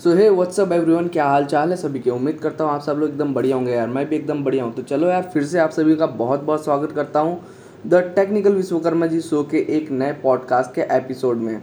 सो 0.00 0.12
hey 0.16 0.28
WhatsApp 0.30 0.70
everyone 0.72 1.08
क्या 1.14 1.24
हाल 1.26 1.44
चाल 1.44 1.70
है 1.70 1.76
सभी 1.76 2.00
के? 2.00 2.10
उम्मीद 2.10 2.38
करता 2.40 2.64
हूँ 2.64 2.72
आप 2.72 2.82
सब 2.82 2.98
लोग 2.98 3.08
एकदम 3.08 3.32
बढ़िया 3.34 3.56
होंगे 3.56 3.72
यार। 3.72 3.88
मैं 3.88 4.08
भी 4.08 4.16
एकदम 4.16 4.42
बढ़िया 4.44 4.64
हूँ। 4.64 4.72
तो 4.74 4.82
चलो 4.82 5.08
यार, 5.08 5.22
फिर 5.32 5.44
से 5.44 5.58
आप 5.58 5.70
सभी 5.70 5.96
का 5.96 6.06
बहुत 6.06 6.42
बहुत 6.42 6.64
स्वागत 6.64 6.92
करता 6.92 7.20
हूँ 7.20 7.40
the 7.86 7.94
technical 8.16 8.54
Vishwakarma 8.54 9.06
ji 9.06 9.20
show 9.20 9.42
के 9.50 9.58
एक 9.76 9.90
नए 9.92 10.12
पॉडकास्ट 10.22 10.74
के 10.74 10.86
एपिसोड 10.96 11.36
में। 11.38 11.60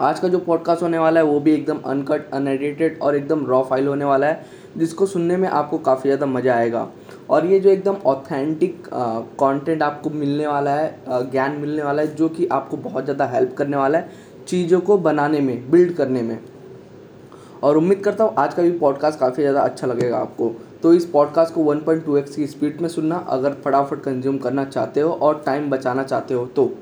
आज 0.00 0.20
का 0.20 0.28
जो 0.28 0.38
पॉडकास्ट 0.38 0.82
होने 0.82 0.98
वाला 0.98 1.20
है, 1.20 1.26
वो 1.26 1.38
भी 1.40 1.54
एकदम 1.54 1.78
अनकट 1.86 2.30
अनएडिटेड 2.34 2.98
और 3.00 3.16
एकदम 3.16 3.46
रॉ 3.46 3.62
फ़ाइल 3.62 3.86
होने 3.86 4.04
वाला 4.04 4.26
है, 4.26 4.44
जिसको 4.76 5.06
सुनने 5.06 5.36
में 5.36 5.48
आपको 5.48 5.78
काफ़ी 5.80 6.08
ज़्यादा 6.08 6.26
मज़ा 6.28 6.54
आएगा। 6.54 6.88
और 7.30 7.46
ये 7.46 7.60
जो 7.60 7.70
एकदम 7.70 7.96
ऑथेंटिक 8.06 8.88
कंटेंट 8.92 9.82
आपको 9.82 10.10
मिलने 10.10 10.46
वाला 10.46 10.70
है 10.72 11.30
ज्ञान 11.30 11.52
मिलने 11.52 11.82
वाला 11.82 12.02
है, 12.02 12.14
जो 12.14 12.28
कि 12.28 12.46
आपको 12.48 12.76
बहुत 12.78 13.04
ज़्यादा 13.04 13.26
हेल्प 13.26 13.54
करने 13.58 13.76
वाला 13.76 13.98
है, 13.98 14.10
चीज़ों 14.46 14.80
को 14.80 14.98
बनाने 15.00 15.40
में 15.40 15.70
बिल्ड 15.70 15.94
करने 15.96 16.22
में। 16.22 16.38
और 17.62 17.76
उम्मीद 17.76 18.00
करता 18.04 18.24
हूँ 18.24 18.34
आज 18.38 18.54
का 18.54 18.62
भी 18.62 18.70
पॉडकास्ट 18.78 19.18
काफ़ी 19.18 19.42
ज़्यादा 19.42 19.60
अच्छा 19.60 19.86
लगेगा 19.86 20.18
आपको। 20.18 20.48
तो 20.82 20.92
इस 20.94 21.04
पॉडकास्ट 21.04 21.54
को 21.54 21.64
1.2x 21.64 22.34
की 22.34 22.46
स्पीड 22.46 22.80
में 22.80 22.88
सुनना, 22.88 23.16
अगर 23.16 23.52
फटाफट 23.54 24.00
कंज्यूम 24.02 24.38
करना 24.38 24.64
चाहते 24.64 25.00
हो 25.00 25.12
और 25.12 25.42
टाइम 25.46 25.70
बचाना 25.70 26.02
चाहते 26.02 26.34
हो 26.34 26.46
तो। 26.46 26.72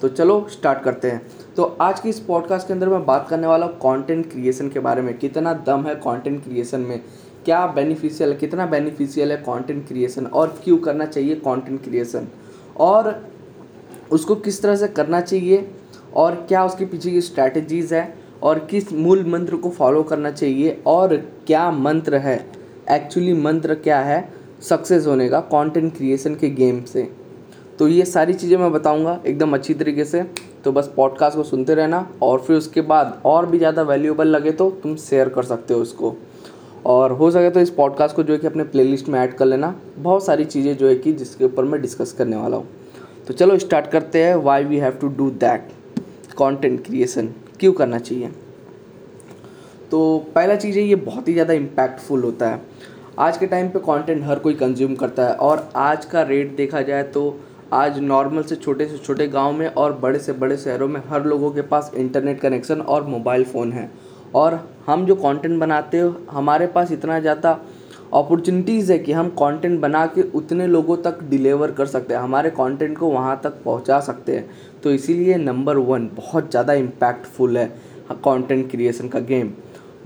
तो 0.00 0.08
चलो 0.08 0.46
स्टार्ट 0.50 0.82
करते 0.82 1.10
हैं। 1.10 1.20
तो 1.56 1.62
आज 1.80 2.00
की 2.00 2.08
इस 2.08 2.20
पॉडकास्ट 2.20 2.66
के 2.66 2.72
अंदर 2.72 2.88
मैं 2.88 3.04
बात 3.06 3.26
करने 3.28 3.46
वाला 3.46 3.66
हूँ 3.66 3.78
कॉन्टेंट 3.78 4.30
क्रिएशन 4.32 4.68
के 4.68 4.80
बारे 4.80 5.02
में। 5.02 5.16
कितना 5.18 5.52
दम 5.66 5.86
है 5.86 5.94
कॉन्टेंट 5.94 6.42
क्रिएशन 6.44 6.80
में? 6.80 7.00
क्या 7.44 7.66
बेनिफिशियल 7.66 8.30
है 8.30 8.36
कितना 8.36 8.66
बेनिफिशियल 8.66 9.30
है 9.30 9.36
कंटेंट 9.36 9.86
क्रिएशन 9.88 10.26
और 10.26 10.60
क्यों 10.64 10.78
करना 10.78 11.06
चाहिए 11.06 11.34
कंटेंट 11.34 11.82
क्रिएशन 11.84 12.28
और 12.80 13.28
उसको 14.12 14.34
किस 14.34 14.62
तरह 14.62 14.76
से 14.76 14.88
करना 14.88 15.20
चाहिए 15.20 15.68
और 16.14 16.34
क्या 16.48 16.64
उसके 16.64 16.84
पीछे 16.84 17.10
की 17.10 17.20
स्ट्रैटेजीज़ 17.20 17.94
है? 17.94 18.23
और 18.44 18.58
किस 18.70 18.92
मूल 18.92 19.24
मंत्र 19.24 19.56
को 19.56 19.70
फॉलो 19.70 20.02
करना 20.02 20.30
चाहिए 20.30 20.82
और 20.86 21.16
क्या 21.46 21.70
मंत्र 21.70 22.16
है? 22.16 22.36
एक्चुअली 22.92 23.32
मंत्र 23.34 23.74
क्या 23.74 24.00
है? 24.00 24.28
सक्सेस 24.62 25.06
होने 25.06 25.28
का 25.28 25.40
कंटेंट 25.42 25.96
क्रिएशन 25.96 26.34
के 26.34 26.50
गेम 26.50 26.82
से। 26.84 27.08
तो 27.78 27.88
ये 27.88 28.04
सारी 28.04 28.34
चीज़ें 28.34 28.56
मैं 28.58 28.72
बताऊँगा 28.72 29.18
एकदम 29.26 29.54
अच्छी 29.54 29.74
तरीके 29.74 30.04
से। 30.04 30.22
तो 30.64 30.72
बस 30.72 30.90
पॉडकास्ट 30.96 31.36
को 31.36 31.42
सुनते 31.42 31.74
रहना 31.74 32.06
और 32.22 32.40
फिर 32.40 32.56
उसके 32.56 32.80
बाद 32.82 33.20
और 33.24 33.46
भी 33.46 33.58
ज़्यादा 33.58 33.82
वैल्यूएबल 33.82 34.28
लगे 34.28 34.52
तो 34.52 34.70
तुम 34.82 34.96
शेयर 34.96 35.28
कर 35.28 35.42
सकते 35.44 35.74
हो 35.74 35.80
उसको 35.80 36.14
और 36.86 37.12
हो 37.12 37.30
सके 37.30 37.50
तो 37.50 37.60
इस 37.60 37.70
पॉडकास्ट 37.70 38.16
को 38.16 38.22
जो 38.22 38.32
है 38.32 38.38
कि 38.38 38.46
अपने 38.46 38.64
प्लेलिस्ट 38.64 39.08
में 39.08 39.18
ऐड 39.20 39.34
कर 39.34 39.46
लेना। 39.46 39.74
बहुत 39.98 40.24
सारी 40.24 40.44
चीज़ें 40.44 40.76
जो 40.76 40.88
है 40.88 40.94
कि 40.96 41.12
जिसके 41.12 41.44
ऊपर 41.44 41.64
मैं 41.64 41.80
डिस्कस 41.82 42.12
करने 42.12 42.36
वाला 42.36 42.56
हूँ। 42.56 42.68
तो 43.26 43.34
चलो 43.34 43.58
स्टार्ट 43.58 43.86
करते 43.86 44.22
हैं 44.24 44.34
why 44.36 44.64
we 44.64 44.78
have 44.78 44.98
to 45.00 45.08
do 45.08 45.30
that 45.30 45.68
content 46.36 46.84
creation 46.86 47.28
क्यों 47.64 47.72
करना 47.74 47.98
चाहिए? 48.00 48.30
तो 49.90 50.18
पहला 50.34 50.56
चीज़ 50.56 50.78
है, 50.78 50.84
ये 50.84 50.94
बहुत 50.96 51.28
ही 51.28 51.32
ज़्यादा 51.32 51.52
इम्पैक्टफुल 51.54 52.22
होता 52.22 52.48
है। 52.48 52.60
आज 53.20 53.36
के 53.38 53.46
टाइम 53.46 53.68
पे 53.68 53.78
कंटेंट 53.80 54.24
हर 54.24 54.38
कोई 54.38 54.54
कंज्यूम 54.56 54.94
करता 54.96 55.26
है 55.26 55.34
और 55.38 55.68
आज 55.76 56.04
का 56.04 56.22
रेट 56.24 56.54
देखा 56.56 56.80
जाए 56.82 57.02
तो 57.04 57.22
आज 57.72 57.98
नॉर्मल 58.00 58.42
से 58.42 58.56
छोटे 58.56 58.86
से 58.86 58.98
छोटे 58.98 59.26
गाँव 59.28 59.52
में 59.52 59.66
और 59.68 59.92
बड़े 59.98 60.18
से 60.18 60.32
बड़े 60.34 60.56
शहरों 60.56 60.88
में 60.88 61.00
हर 61.08 61.24
लोगों 61.24 61.50
के 61.50 61.62
पास 61.62 61.90
इंटरनेट 61.96 62.40
कनेक्शन 62.40 62.80
और 62.80 63.06
मोबाइल 63.06 63.44
फ़ोन 63.44 63.72
है। 63.72 63.90
और 64.34 64.58
हम 64.86 65.06
जो 65.06 65.14
कंटेंट 65.14 65.58
बनाते 65.60 65.98
हो, 65.98 66.14
हमारे 66.30 66.66
पास 66.66 66.92
इतना 66.92 67.18
ज़्यादा 67.20 67.58
अपॉर्चुनिटीज़ 68.14 68.92
है 68.92 68.98
कि 68.98 69.12
हम 69.12 69.28
कंटेंट 69.30 69.80
बना 69.80 70.04
के 70.08 70.22
उतने 70.32 70.66
लोगों 70.66 70.96
तक 70.98 71.22
डिलीवर 71.30 71.70
कर 71.72 71.86
सकते 71.86 72.14
हैं, 72.14 72.20
हमारे 72.20 72.50
कंटेंट 72.50 72.96
को 72.98 73.10
वहाँ 73.10 73.40
तक 73.44 73.62
पहुँचा 73.64 73.98
सकते 74.00 74.36
हैं। 74.36 74.48
तो 74.82 74.90
इसीलिए 74.92 75.36
नंबर 75.38 75.76
वन 75.78 76.08
बहुत 76.16 76.50
ज़्यादा 76.50 76.72
इम्पैक्टफुल 76.74 77.58
है 77.58 77.66
कंटेंट 78.14 78.70
क्रिएशन 78.70 79.08
का 79.08 79.20
गेम 79.22 79.50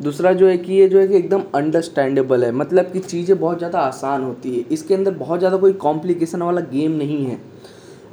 दूसरा 0.01 0.33
जो 0.33 0.47
है 0.49 0.57
कि 0.59 0.73
ये 0.73 0.89
जो 0.89 0.99
है 0.99 1.07
कि 1.09 1.15
एकदम 1.17 1.43
अंडरस्टैंडेबल 1.55 2.45
है 2.45 2.51
मतलब 2.53 2.91
कि 2.93 2.99
चीज़ें 3.01 3.39
बहुत 3.39 3.59
ज़्यादा 3.59 3.79
आसान 3.81 4.23
होती 4.23 4.51
है। 4.51 4.65
इसके 4.73 4.95
अंदर 4.95 5.15
बहुत 5.15 5.39
ज़्यादा 5.39 5.57
कोई 5.57 5.73
कॉम्प्लिकेशन 5.75 6.43
वाला 6.43 6.61
गेम 6.63 6.93
नहीं 6.93 7.25
है। 7.25 7.39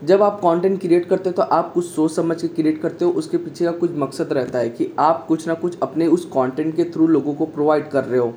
जब 0.03 0.23
आप 0.23 0.39
कंटेंट 0.39 0.79
क्रिएट 0.81 1.07
करते 1.09 1.29
हो 1.29 1.33
तो 1.33 1.41
आप 1.41 1.71
कुछ 1.73 1.85
सोच 1.85 2.11
समझ 2.11 2.41
के 2.41 2.47
क्रिएट 2.47 2.81
करते 2.81 3.05
हो, 3.05 3.11
उसके 3.11 3.37
पीछे 3.37 3.65
का 3.65 3.71
कुछ 3.73 3.91
मकसद 3.95 4.33
रहता 4.33 4.59
है 4.59 4.69
कि 4.69 4.91
आप 4.99 5.25
कुछ 5.27 5.47
ना 5.47 5.53
कुछ 5.55 5.77
अपने 5.83 6.07
उस 6.07 6.25
कंटेंट 6.27 6.75
के 6.75 6.83
थ्रू 6.85 7.07
लोगों 7.07 7.33
को 7.33 7.45
प्रोवाइड 7.47 7.87
कर 7.89 8.03
रहे 8.03 8.19
हो। 8.19 8.33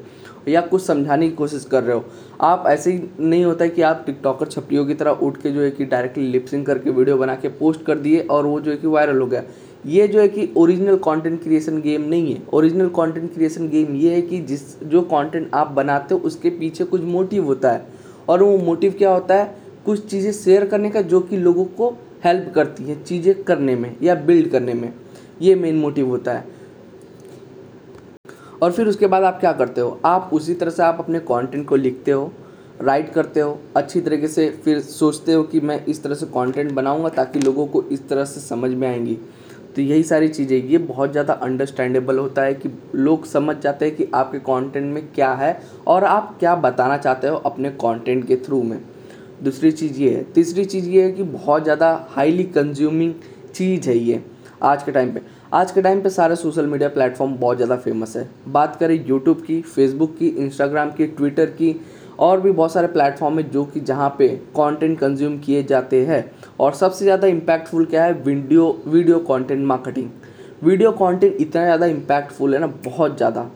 या 0.48 0.60
कुछ 0.60 0.82
समझाने 0.82 1.28
की 1.28 1.34
कोशिश 1.34 1.64
कर 1.64 1.82
रहे 1.82 1.96
हो। 1.96 2.04
आप 2.40 2.64
ऐसे 2.66 2.92
ही 2.92 3.02
नहीं 3.20 3.44
होता 3.44 3.64
है 3.64 3.70
कि 3.70 3.82
आप 3.82 4.02
टिकटॉकर 4.06 4.46
छपड़ियों 4.46 4.84
की 4.86 4.94
तरह 4.94 5.10
उठ 5.10 5.36
के 5.36 5.50
जो 5.50 5.60
है 5.60 5.70
कि 5.70 5.84
डायरेक्टली 5.84 6.26
लिपसिंग 6.26 6.66
करके 6.66 6.90
वीडियो 6.90 7.16
बना 7.16 7.34
के 7.34 7.48
पोस्ट 7.48 7.84
कर 7.84 7.98
दिए 7.98 8.20
और 8.20 8.46
वो 8.46 8.60
जो 8.60 8.70
है 8.70 8.76
कि 8.76 8.86
वायरल 8.86 9.20
हो 9.20 9.26
गया। 9.26 9.42
ये 9.86 10.08
जो 10.08 10.20
है 10.20 10.28
कि 10.28 10.48
ओरिजिनल 10.56 10.96
कंटेंट 10.96 11.42
क्रिएशन 11.42 11.80
गेम 11.80 12.02
नहीं 12.02 12.34
है। 12.34 12.42
ओरिजिनल 12.52 12.88
कंटेंट 12.88 13.32
क्रिएशन 13.34 13.68
गेम 13.68 13.94
ये 13.94 14.14
है 14.14 14.22
कि 14.22 14.38
जिस, 14.38 14.82
जो 14.82 15.02
कंटेंट 15.02 15.50
आप 15.54 15.70
बनाते 15.70 16.14
हो, 16.14 16.20
उसके 16.20 16.50
पीछे 16.50 16.84
कुछ 16.84 17.00
मोटिव 17.00 17.44
होता 17.44 17.70
है। 17.70 17.86
और 18.28 18.42
वो 18.42 18.58
मोटिव 18.58 18.94
क्या 18.98 19.10
होता 19.10 19.34
है? 19.34 19.54
कुछ 19.86 20.06
चीज़ें 20.06 20.32
शेयर 20.32 20.64
करने 20.66 20.90
का 20.90 21.02
जो 21.02 21.20
कि 21.20 21.36
लोगों 21.36 21.64
को 21.64 21.96
हेल्प 22.24 22.52
करती 22.54 22.84
है 22.84 23.02
चीज़ें 23.02 23.42
करने 23.42 23.76
में 23.76 23.96
या 24.02 24.14
बिल्ड 24.14 24.48
करने 24.50 24.74
में। 24.74 24.92
ये 25.42 25.54
मेन 25.54 25.76
मोटिव 25.76 26.08
होता 26.08 26.32
है। 26.32 26.44
और 28.62 28.72
फिर 28.72 28.88
उसके 28.88 29.06
बाद 29.06 29.22
आप 29.24 29.40
क्या 29.40 29.52
करते 29.52 29.80
हो? 29.80 30.00
आप 30.04 30.30
उसी 30.32 30.54
तरह 30.54 30.70
से 30.70 30.82
आप 30.82 30.96
अपने 31.00 31.18
कंटेंट 31.22 31.66
को 31.68 31.76
लिखते 31.76 32.10
हो 32.10 32.32
राइट 32.80 33.12
करते 33.12 33.40
हो, 33.40 33.58
अच्छी 33.76 34.00
तरीके 34.00 34.28
से 34.28 34.48
फिर 34.64 34.80
सोचते 34.80 35.32
हो 35.32 35.42
कि 35.42 35.60
मैं 35.60 35.84
इस 35.86 36.02
तरह 36.02 36.14
से 36.14 36.26
कंटेंट 36.28 36.70
बनाऊँगा 36.72 37.08
ताकि 37.08 37.38
लोगों 37.38 37.66
को 37.66 37.82
इस 37.82 38.08
तरह 38.08 38.24
से 38.24 38.40
समझ 38.40 38.70
में 38.70 38.86
आएँगी। 38.88 39.14
तो 39.76 39.82
यही 39.82 40.02
सारी 40.02 40.28
चीज़ें, 40.28 40.56
ये 40.58 40.78
बहुत 40.78 41.12
ज़्यादा 41.12 41.32
अंडरस्टैंडेबल 41.34 42.18
होता 42.18 42.42
है 42.42 42.54
कि 42.54 42.70
लोग 42.94 43.26
समझ 43.26 43.56
जाते 43.56 43.84
हैं 43.84 43.94
कि 43.96 44.08
आपके 44.14 44.38
कंटेंट 44.40 44.92
में 44.94 45.02
क्या 45.12 45.32
है 45.32 45.60
और 45.86 46.04
आप 46.04 46.36
क्या 46.40 46.54
बताना 46.56 46.96
चाहते 46.98 47.28
हो 47.28 47.36
अपने 47.36 47.70
कंटेंट 47.76 48.26
के 48.26 48.36
थ्रू 48.36 48.62
में। 48.62 48.78
दूसरी 49.42 49.72
चीज़ 49.72 50.00
ये 50.02 50.10
है, 50.10 50.22
तीसरी 50.24 50.64
चीज़ 50.64 50.88
ये 50.90 51.02
है 51.02 51.12
कि 51.12 51.22
बहुत 51.24 51.62
ज़्यादा 51.62 51.90
हाईली 52.10 52.44
कंज्यूमिंग 52.46 53.14
चीज़ 53.54 53.88
है 53.88 53.96
ये 53.98 54.22
आज 54.62 54.82
के 54.82 54.92
टाइम 54.92 55.12
पे। 55.12 55.20
आज 55.54 55.70
के 55.72 55.82
टाइम 55.82 56.00
पे 56.02 56.10
सारे 56.10 56.34
सोशल 56.36 56.66
मीडिया 56.66 56.88
प्लेटफॉर्म 56.88 57.34
बहुत 57.36 57.56
ज़्यादा 57.56 57.76
फ़ेमस 57.76 58.16
है। 58.16 58.28
बात 58.48 58.74
करें 58.76 58.94
यूट्यूब 59.06 59.40
की 59.42 59.60
फेसबुक 59.64 60.16
की 60.16 60.26
इंस्टाग्राम 60.38 60.90
की 60.90 61.06
ट्विटर 61.06 61.46
की 61.50 61.74
और 62.18 62.40
भी 62.40 62.50
बहुत 62.50 62.72
सारे 62.72 62.86
प्लेटफॉर्म 62.88 63.38
है 63.38 63.48
जो 63.50 63.64
कि 63.64 63.80
जहाँ 63.80 64.08
पे 64.18 64.28
कंटेंट 64.56 64.98
कंज्यूम 64.98 65.38
किए 65.38 65.62
जाते 65.62 66.04
हैं। 66.06 66.24
और 66.60 66.74
सबसे 66.74 67.04
ज़्यादा 67.04 67.26
इम्पैक्टफुल 67.26 67.84
क्या 67.84 68.04
है? 68.04 68.12
Video 68.14 68.70
video 68.86 69.18
content 69.20 69.66
marketing 69.66 70.10
video 70.62 70.92
content 70.92 71.40
इतना 71.40 71.64
ज़्यादा 71.64 71.86
इम्पैक्टफुल 71.86 72.54
है 72.54 72.60
ना, 72.60 72.66
बहुत 72.66 73.16
ज़्यादा। 73.16 73.50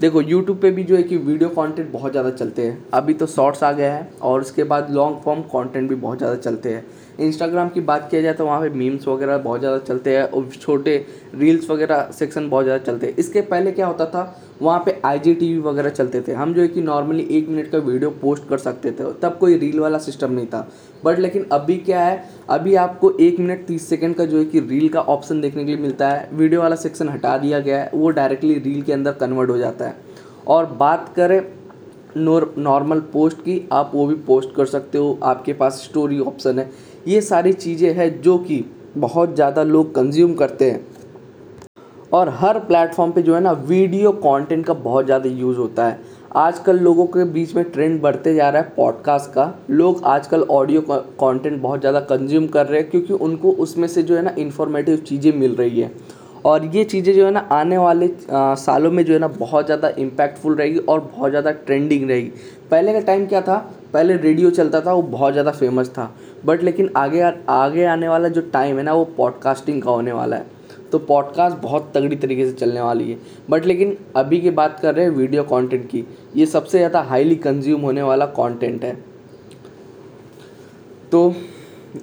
देखो 0.00 0.20
यूट्यूब 0.22 0.58
पे 0.60 0.70
भी 0.70 0.82
जो 0.84 0.96
है 0.96 1.02
कि 1.02 1.16
वीडियो 1.18 1.48
कंटेंट 1.50 1.92
बहुत 1.92 2.12
ज़्यादा 2.12 2.30
चलते 2.30 2.62
हैं। 2.62 2.84
अभी 2.94 3.14
तो 3.14 3.26
शॉर्ट्स 3.28 3.62
आ 3.64 3.72
गया 3.72 3.94
है 3.94 4.08
और 4.22 4.40
उसके 4.40 4.64
बाद 4.64 4.90
लॉन्ग 4.92 5.20
फॉर्म 5.24 5.42
कंटेंट 5.52 5.88
भी 5.88 5.94
बहुत 5.96 6.18
ज़्यादा 6.18 6.36
चलते 6.36 6.74
हैं। 6.74 6.84
इंस्टाग्राम 7.18 7.68
की 7.68 7.80
बात 7.82 8.08
किया 8.10 8.20
जाए 8.22 8.32
तो 8.32 8.46
वहाँ 8.46 8.60
पे 8.60 8.68
मीम्स 8.70 9.06
वगैरह 9.08 9.38
बहुत 9.38 9.60
ज़्यादा 9.60 9.78
चलते 9.78 10.16
हैं 10.16 10.22
और 10.24 10.48
छोटे 10.52 10.96
रील्स 11.34 11.70
वगैरह 11.70 12.08
सेक्शन 12.12 12.48
बहुत 12.48 12.64
ज़्यादा 12.64 12.84
चलते 12.84 13.06
हैं। 13.06 13.16
इसके 13.16 13.40
पहले 13.42 13.72
क्या 13.72 13.86
होता 13.86 14.06
था, 14.06 14.40
वहाँ 14.62 14.82
पे 14.86 15.00
आईजीटीवी 15.04 15.58
वगैरह 15.60 15.90
चलते 15.90 16.20
थे। 16.20 16.32
हम 16.32 16.54
जो 16.54 16.62
है 16.62 16.68
कि 16.68 16.82
नॉर्मली 16.82 17.26
एक 17.30 17.48
मिनट 17.48 17.70
का 17.70 17.78
वीडियो 17.80 18.10
पोस्ट 18.12 18.48
कर 18.48 18.58
सकते 18.58 18.90
थे, 18.90 19.12
तब 19.14 19.36
कोई 19.40 19.56
रील 19.56 19.80
वाला 19.80 19.98
सिस्टम 20.00 20.32
नहीं 20.32 20.46
था। 20.46 20.68
बट 21.04 21.18
लेकिन 21.18 21.46
अभी 21.52 21.76
क्या 21.78 22.00
है, 22.00 22.22
अभी 22.50 22.74
आपको 22.76 23.10
एक 23.12 23.40
मिनट 23.40 23.66
तीस 23.66 23.88
सेकेंड 23.88 24.14
का 24.14 24.24
जो 24.24 24.38
है 24.38 24.44
कि 24.44 24.60
रील 24.62 24.88
का 24.88 25.00
ऑप्शन 25.02 25.40
देखने 25.40 25.64
के 25.64 25.70
लिए 25.70 25.82
मिलता 25.82 26.08
है। 26.08 26.28
वीडियो 26.32 26.60
वाला 26.60 26.76
सेक्शन 26.76 27.08
हटा 27.08 27.36
दिया 27.38 27.60
गया 27.60 27.80
है, 27.80 27.90
वो 27.94 28.10
डायरेक्टली 28.10 28.54
रील 28.56 28.82
के 28.82 28.92
अंदर 28.92 29.12
कन्वर्ट 29.14 29.50
हो 29.50 29.58
जाता 29.58 29.84
है। 29.84 29.96
और 30.46 30.66
बात 30.74 31.12
करें 31.16 31.40
नॉर्मल 32.16 33.00
पोस्ट 33.12 33.38
की, 33.38 33.68
आप 33.72 33.90
वो 33.94 34.06
भी 34.06 34.14
पोस्ट 34.26 34.54
कर 34.56 34.66
सकते 34.66 34.98
हो। 34.98 35.18
आपके 35.22 35.52
पास 35.52 35.82
स्टोरी 35.84 36.18
ऑप्शन 36.20 36.58
है। 36.58 36.70
ये 37.06 37.20
सारी 37.20 37.52
चीज़ें 37.52 37.92
हैं 37.94 38.20
जो 38.22 38.36
कि 38.38 38.64
बहुत 38.96 39.34
ज़्यादा 39.34 39.62
लोग 39.62 39.94
कंज्यूम 39.94 40.34
करते 40.34 40.70
हैं। 40.70 40.84
और 42.12 42.28
हर 42.38 42.58
प्लेटफॉर्म 42.60 43.12
पे 43.12 43.22
जो 43.22 43.34
है 43.34 43.40
ना 43.40 43.52
वीडियो 43.52 44.12
कंटेंट 44.14 44.64
का 44.66 44.74
बहुत 44.74 45.04
ज़्यादा 45.06 45.30
यूज़ 45.30 45.58
होता 45.58 45.86
है। 45.86 45.98
आजकल 46.36 46.78
लोगों 46.78 47.06
के 47.06 47.24
बीच 47.32 47.54
में 47.56 47.64
ट्रेंड 47.64 48.00
बढ़ते 48.02 48.34
जा 48.34 48.48
रहा 48.50 48.62
है 48.62 48.72
पॉडकास्ट 48.76 49.30
का। 49.30 49.52
लोग 49.70 50.02
आजकल 50.06 50.42
ऑडियो 50.42 50.80
कंटेंट 50.90 51.60
बहुत 51.62 51.80
ज़्यादा 51.80 52.00
कंज्यूम 52.02 52.46
कर 52.48 52.66
रहे 52.66 52.80
हैं 52.80 52.90
क्योंकि 52.90 53.12
उनको 53.14 53.52
उसमें 53.52 53.88
से 53.88 54.02
जो 54.02 54.16
है 54.16 54.22
ना 54.22 54.34
इन्फॉर्मेटिव 54.38 54.96
चीज़ें 54.98 55.32
मिल 55.32 55.54
रही 55.54 55.80
है। 55.80 55.90
और 56.44 56.64
ये 56.66 56.84
चीज़ें 56.84 57.14
जो 57.14 57.24
है 57.24 57.30
ना 57.30 57.40
आने 57.52 57.78
वाले 57.78 58.06
आ, 58.30 58.54
सालों 58.56 58.90
में 58.90 59.04
जो 59.04 59.12
है 59.12 59.18
ना 59.18 59.28
बहुत 59.28 59.66
ज़्यादा 59.66 59.88
इम्पैक्टफुल 59.98 60.54
रहेगी 60.54 60.78
और 60.78 61.00
बहुत 61.06 61.30
ज़्यादा 61.30 61.50
ट्रेंडिंग 61.50 62.08
रहेगी। 62.10 62.30
पहले 62.70 62.92
का 62.92 63.00
टाइम 63.00 63.26
क्या 63.26 63.40
था? 63.40 63.56
पहले 63.92 64.16
रेडियो 64.16 64.50
चलता 64.50 64.80
था 64.80 64.92
वो 64.92 65.02
बहुत 65.04 65.32
ज़्यादा 65.32 65.50
फ़ेमस 65.52 65.88
था। 65.88 66.10
बट 66.46 66.62
लेकिन 66.62 66.90
आगे 66.96 67.20
आगे 67.50 67.84
आने 67.86 68.08
वाला 68.08 68.28
जो 68.28 68.40
टाइम 68.42 68.76
है 68.76 68.82
ना, 68.82 68.92
वो 68.92 69.04
पॉडकास्टिंग 69.16 69.82
का 69.82 69.90
होने 69.90 70.12
वाला 70.12 70.36
है। 70.36 70.54
तो 70.92 70.98
पॉडकास्ट 71.00 71.56
बहुत 71.56 71.90
तगड़ी 71.94 72.16
तरीके 72.16 72.46
से 72.46 72.52
चलने 72.52 72.80
वाली 72.80 73.10
है। 73.10 73.18
बट 73.50 73.64
लेकिन 73.66 73.96
अभी 74.16 74.40
की 74.40 74.50
बात 74.52 74.78
कर 74.80 74.94
रहे 74.94 75.04
हैं 75.04 75.12
वीडियो 75.12 75.42
कंटेंट 75.44 75.88
की, 75.88 76.04
ये 76.36 76.46
सबसे 76.46 76.78
ज़्यादा 76.78 77.00
हाईली 77.02 77.36
कंज्यूम 77.36 77.80
होने 77.80 78.02
वाला 78.02 78.26
कंटेंट 78.36 78.84
है। 78.84 78.94
तो 81.12 81.34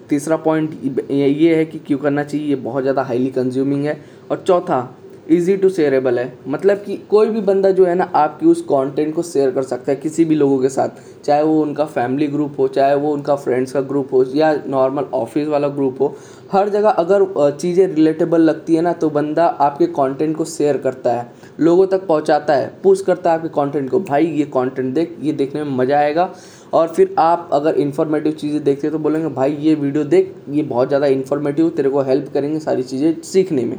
तीसरा 0.10 0.38
पॉइंट 0.40 0.72
ये 1.12 1.56
है 1.56 1.66
कि 1.66 1.80
क्यों 1.80 1.98
करना 2.00 2.24
चाहिए, 2.24 2.48
ये 2.48 2.56
बहुत 2.58 2.84
ज़्यादा 2.84 3.04
हाईली 3.04 3.30
कंज्यूमिंग 3.32 3.86
है। 3.86 4.00
और 4.32 4.44
चौथा 4.48 4.80
ईजी 5.28 5.56
टू 5.58 5.70
शेयरेबल 5.70 6.20
है। 6.20 6.34
मतलब 6.48 6.78
कि 6.78 6.96
कोई 7.10 7.30
भी 7.30 7.42
बंदा 7.42 7.70
जो 7.72 7.86
है 7.86 7.96
ना, 7.96 8.04
आपकी 8.16 8.46
उस 8.46 8.62
कंटेंट 8.64 9.14
को 9.16 9.24
शेयर 9.24 9.52
कर 9.52 9.64
सकता 9.64 9.92
है 9.92 9.96
किसी 9.98 10.26
भी 10.26 10.36
लोगों 10.36 10.58
के 10.60 10.70
साथ। 10.70 11.02
चाहे 11.26 11.44
वो 11.44 11.62
उनका 11.62 11.86
फैमिली 11.86 12.28
ग्रुप 12.28 12.60
हो, 12.60 12.68
चाहे 12.68 12.96
वो 12.96 13.14
उनका 13.14 13.36
फ्रेंड्स 13.36 13.72
का 13.72 13.82
ग्रुप 13.82 14.14
हो, 14.14 14.24
या 14.26 14.54
नॉर्मल 14.68 15.04
ऑफ़िस 15.14 15.48
वाला 15.48 15.68
ग्रुप 15.70 16.02
हो, 16.02 16.16
हर 16.52 16.70
जगह 16.70 16.90
अगर 16.90 17.52
चीज़ें 17.52 17.86
रिलेटेबल 17.88 18.42
लगती 18.42 18.76
है 18.76 18.82
ना 18.82 18.94
तो 18.94 19.10
बंदा 19.10 19.46
आपके 19.46 19.86
कंटेंट 19.90 20.36
को 20.38 20.46
शेयर 20.48 20.78
करता 20.78 21.12
है। 21.12 21.32
लोगों 21.60 21.86
तक 21.88 22.06
पहुंचाता 22.08 22.54
है 22.54 22.72
पुश 22.84 23.02
करता 23.02 23.32
है 23.32 23.38
आपके 23.38 23.50
कंटेंट 23.52 23.90
को, 23.90 24.00
भाई, 24.02 24.26
ये 24.28 24.46
कंटेंट 24.48 24.94
देख, 24.94 25.16
ये 25.22 25.32
देखने 25.34 25.64
में 25.64 25.72
मज़ा 25.78 26.00
आएगा। 26.00 26.30
और 26.74 26.88
फिर 26.88 27.16
आप 27.20 27.50
अगर 27.54 27.76
इन्फॉर्मेटिव 27.76 28.32
चीज़ें 28.34 28.64
देखते 28.64 28.88
हो 28.88 28.92
तो 28.92 29.00
बोलेंगे, 29.00 29.28
भाई, 29.30 29.52
ये 29.54 29.74
वीडियो 29.76 30.04
देख, 30.06 30.34
ये 30.50 30.64
बहुत 30.64 30.88
ज़्यादा 30.88 31.08
इन्फॉर्मेटिव 31.08 31.70
तेरे 31.70 31.90
को 31.90 32.02
हेल्प 32.02 32.32
करेंगे 32.34 32.60
सारी 32.60 32.84
चीज़ें 32.84 33.22
सीखने 33.24 33.66
में। 33.66 33.78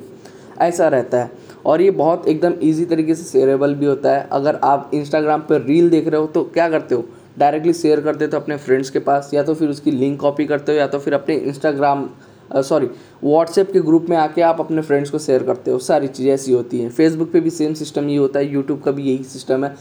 ऐसा 0.58 0.88
रहता 0.88 1.18
है। 1.18 1.30
और 1.66 1.82
ये 1.82 1.90
बहुत 1.92 2.28
एकदम 2.28 2.54
ईजी 2.62 2.84
तरीके 2.84 3.14
से 3.14 3.24
शेयरेबल 3.24 3.74
भी 3.74 3.86
होता 3.86 4.12
है। 4.12 4.28
अगर 4.32 4.58
आप 4.64 4.90
इंस्टाग्राम 4.94 5.40
पर 5.40 5.62
रील 5.62 5.90
देख 5.90 6.08
रहे 6.08 6.20
हो 6.20 6.26
तो 6.26 6.42
क्या 6.44 6.68
करते 6.68 6.94
हो? 6.94 7.04
डायरेक्टली 7.38 7.72
शेयर 7.72 8.00
करते 8.00 8.24
हो 8.24 8.36
अपने 8.36 8.56
फ्रेंड्स 8.56 8.90
के 8.90 8.98
पास 8.98 9.30
या 9.34 9.42
तो 9.42 9.54
फिर 9.54 9.68
उसकी 9.68 9.90
लिंक 9.90 10.20
कॉपी 10.20 10.44
करते 10.46 10.72
हो 10.72 10.78
या 10.78 10.86
तो 10.86 10.98
फिर 10.98 11.14
अपने 11.14 11.34
इंस्टाग्राम 11.36 12.08
सॉरी 12.54 12.86
व्हाट्सएप 13.24 13.70
के 13.72 13.80
ग्रुप 13.80 14.06
में 14.10 14.16
आके 14.16 14.42
आप 14.42 14.60
अपने 14.60 14.82
फ्रेंड्स 14.82 15.10
को 15.10 15.18
शेयर 15.18 15.42
करते 15.42 15.70
हो। 15.70 15.78
सारी 15.78 16.08
चीज़ें 16.08 16.32
ऐसी 16.32 16.52
होती 16.52 16.80
हैं। 16.80 16.90
फेसबुक 16.90 17.30
पे 17.32 17.40
भी 17.40 17.50
सेम 17.50 17.74
सिस्टम 17.74 18.08
ये 18.08 18.16
होता 18.16 18.38
है। 18.38 18.52
यूट्यूब 18.52 18.80
का 18.82 18.90
भी 18.90 19.02
यही 19.02 19.24
सिस्टम 19.24 19.64
है। 19.64 19.74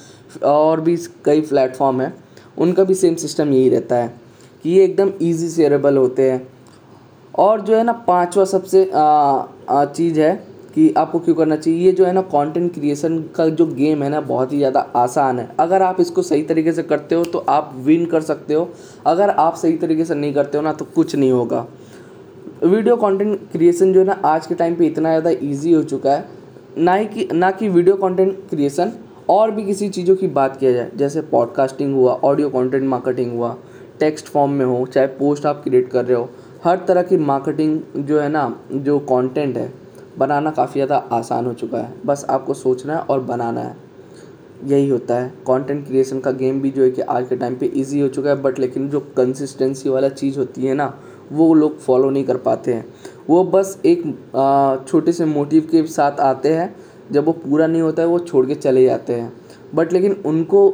और 0.43 0.81
भी 0.81 0.95
कई 1.25 1.41
प्लेटफॉर्म 1.41 2.01
है। 2.01 2.13
उनका 2.57 2.83
भी 2.83 2.93
सेम 2.93 3.15
सिस्टम 3.15 3.53
यही 3.53 3.69
रहता 3.69 3.95
है 3.95 4.13
कि 4.63 4.69
ये 4.69 4.83
एकदम 4.85 5.11
ईजी 5.21 5.49
शेयरेबल 5.49 5.97
होते 5.97 6.29
हैं। 6.31 6.47
और 7.39 7.61
जो 7.61 7.75
है 7.75 7.83
ना, 7.83 7.91
पाँचवा 7.91 8.45
सबसे 8.45 8.89
चीज़ 8.93 10.19
है 10.19 10.33
कि 10.73 10.93
आपको 10.97 11.19
क्यों 11.19 11.35
करना 11.35 11.55
चाहिए? 11.55 11.79
ये 11.79 11.91
जो 11.91 12.05
है 12.05 12.11
ना 12.13 12.21
कंटेंट 12.23 12.73
क्रिएशन 12.73 13.17
का 13.35 13.47
जो 13.49 13.65
गेम 13.67 14.03
है 14.03 14.09
ना, 14.09 14.21
बहुत 14.21 14.53
ही 14.53 14.57
ज़्यादा 14.57 14.79
आसान 14.95 15.39
है। 15.39 15.49
अगर 15.59 15.81
आप 15.81 15.99
इसको 15.99 16.21
सही 16.23 16.43
तरीके 16.43 16.71
से 16.73 16.83
करते 16.83 17.15
हो 17.15 17.23
तो 17.25 17.39
आप 17.49 17.73
विन 17.77 18.05
कर 18.05 18.21
सकते 18.23 18.53
हो। 18.53 18.69
अगर 19.05 19.29
आप 19.29 19.55
सही 19.55 19.77
तरीके 19.77 20.05
से 20.05 20.15
नहीं 20.15 20.33
करते 20.33 20.57
हो 20.57 20.63
ना 20.63 20.73
तो 20.73 20.85
कुछ 20.85 21.15
नहीं 21.15 21.31
होगा। 21.31 21.65
वीडियो 22.63 22.95
कंटेंट 22.97 23.39
क्रिएशन 23.51 23.93
जो 23.93 23.99
है 23.99 24.05
ना, 24.05 24.19
आज 24.25 24.47
के 24.47 24.55
टाइम 24.55 24.75
पे 24.75 24.85
इतना 24.85 25.09
ज़्यादा 25.09 25.29
इजी 25.41 25.73
हो 25.73 25.83
चुका 25.83 26.11
है। 26.11 26.25
ना 26.77 26.93
ही 26.93 27.05
कि, 27.05 27.27
ना 27.33 27.51
कि 27.51 27.69
वीडियो 27.69 27.95
कंटेंट 27.95 28.37
क्रिएशन 28.49 28.91
और 29.29 29.51
भी 29.51 29.63
किसी 29.63 29.89
चीज़ों 29.89 30.15
की 30.15 30.27
बात 30.29 30.57
किया 30.57 30.71
जाए। 30.71 30.91
जैसे 30.95 31.21
पॉडकास्टिंग 31.23 31.93
हुआ 31.95 32.13
ऑडियो 32.23 32.49
कंटेंट 32.49 32.83
मार्केटिंग 32.85 33.31
हुआ 33.31 33.55
टेक्स्ट 33.99 34.27
फॉर्म 34.27 34.51
में 34.51 34.65
हो, 34.65 34.85
चाहे 34.85 35.07
पोस्ट 35.09 35.45
आप 35.45 35.61
क्रिएट 35.63 35.89
कर 35.89 36.05
रहे 36.05 36.17
हो, 36.17 36.29
हर 36.63 36.83
तरह 36.87 37.03
की 37.03 37.17
मार्केटिंग 37.19 37.79
जो 37.97 38.19
है 38.19 38.29
ना, 38.29 38.55
जो 38.73 38.97
कंटेंट 39.01 39.57
है 39.57 39.71
बनाना 40.17 40.51
काफ़ी 40.51 40.73
ज़्यादा 40.73 40.97
आसान 41.11 41.45
हो 41.45 41.53
चुका 41.53 41.77
है। 41.77 41.93
बस 42.05 42.25
आपको 42.29 42.53
सोचना 42.53 42.95
है 42.95 42.99
और 43.01 43.19
बनाना 43.21 43.61
है। 43.61 43.75
यही 44.63 44.87
होता 44.89 45.15
है। 45.15 45.29
कंटेंट 45.47 45.85
क्रिएशन 45.87 46.19
का 46.19 46.31
गेम 46.31 46.61
भी 46.61 46.69
जो 46.71 46.83
है 46.83 46.89
कि 46.91 47.01
आज 47.01 47.27
के 47.27 47.35
टाइम 47.35 47.55
पे 47.55 47.65
इजी 47.65 47.99
हो 47.99 48.07
चुका 48.07 48.29
है 48.29 48.41
बट 48.41 48.59
लेकिन 48.59 48.89
जो 48.89 48.99
कंसिस्टेंसी 49.17 49.89
वाला 49.89 50.09
चीज़ 50.09 50.37
होती 50.39 50.65
है 50.65 50.73
ना, 50.73 50.93
वो 51.31 51.53
लोग 51.53 51.77
फॉलो 51.79 52.09
नहीं 52.09 52.23
कर 52.23 52.37
पाते 52.39 52.73
हैं। 52.73 52.85
वो 53.29 53.43
बस 53.45 53.77
एक 53.85 54.03
छोटे 54.87 55.11
से 55.11 55.25
मोटिव 55.25 55.67
के 55.71 55.85
साथ 55.87 56.19
आते 56.21 56.53
हैं। 56.53 56.75
जब 57.11 57.25
वो 57.25 57.31
पूरा 57.33 57.67
नहीं 57.67 57.81
होता 57.81 58.01
है, 58.01 58.07
वो 58.07 58.19
छोड़ 58.19 58.45
के 58.45 58.55
चले 58.55 58.83
जाते 58.85 59.13
हैं। 59.13 59.31
बट 59.75 59.93
लेकिन 59.93 60.21
उनको 60.25 60.73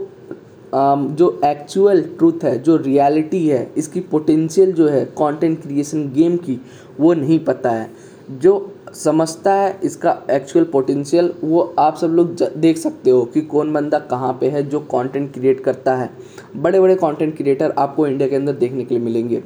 जो 0.74 1.39
एक्चुअल 1.45 2.01
ट्रूथ 2.18 2.44
है, 2.44 2.57
जो 2.59 2.75
रियलिटी 2.77 3.47
है, 3.47 3.71
इसकी 3.77 4.00
पोटेंशियल 4.01 4.71
जो 4.74 4.88
है 4.88 5.03
कंटेंट 5.18 5.62
क्रिएशन 5.62 6.12
गेम 6.13 6.35
की, 6.38 6.59
वो 7.00 7.13
नहीं 7.13 7.39
पता 7.39 7.69
है। 7.69 7.89
जो 8.31 8.57
समझता 8.95 9.53
है 9.53 9.80
इसका 9.83 10.15
एक्चुअल 10.31 10.65
पोटेंशियल 10.65 11.33
वो 11.44 11.62
आप 11.80 11.97
सब 11.97 12.07
लोग 12.07 12.36
देख 12.57 12.77
सकते 12.77 13.09
हो 13.09 13.24
कि 13.24 13.41
कौन 13.44 13.74
बंदा 13.74 14.00
कहाँ 14.00 14.33
पे 14.41 14.50
है, 14.50 14.63
जो 14.63 14.80
कंटेंट 14.80 15.31
क्रिएट 15.33 15.63
करता 15.63 15.95
है। 15.95 16.09
बड़े 16.56 16.80
बड़े 16.80 16.95
कंटेंट 16.95 17.36
क्रिएटर 17.38 17.74
आपको 17.77 18.07
इंडिया 18.07 18.30
के 18.30 18.36
अंदर 18.36 18.53
देखने 18.53 18.83
के 18.83 18.95
लिए 18.95 19.03
मिलेंगे। 19.03 19.44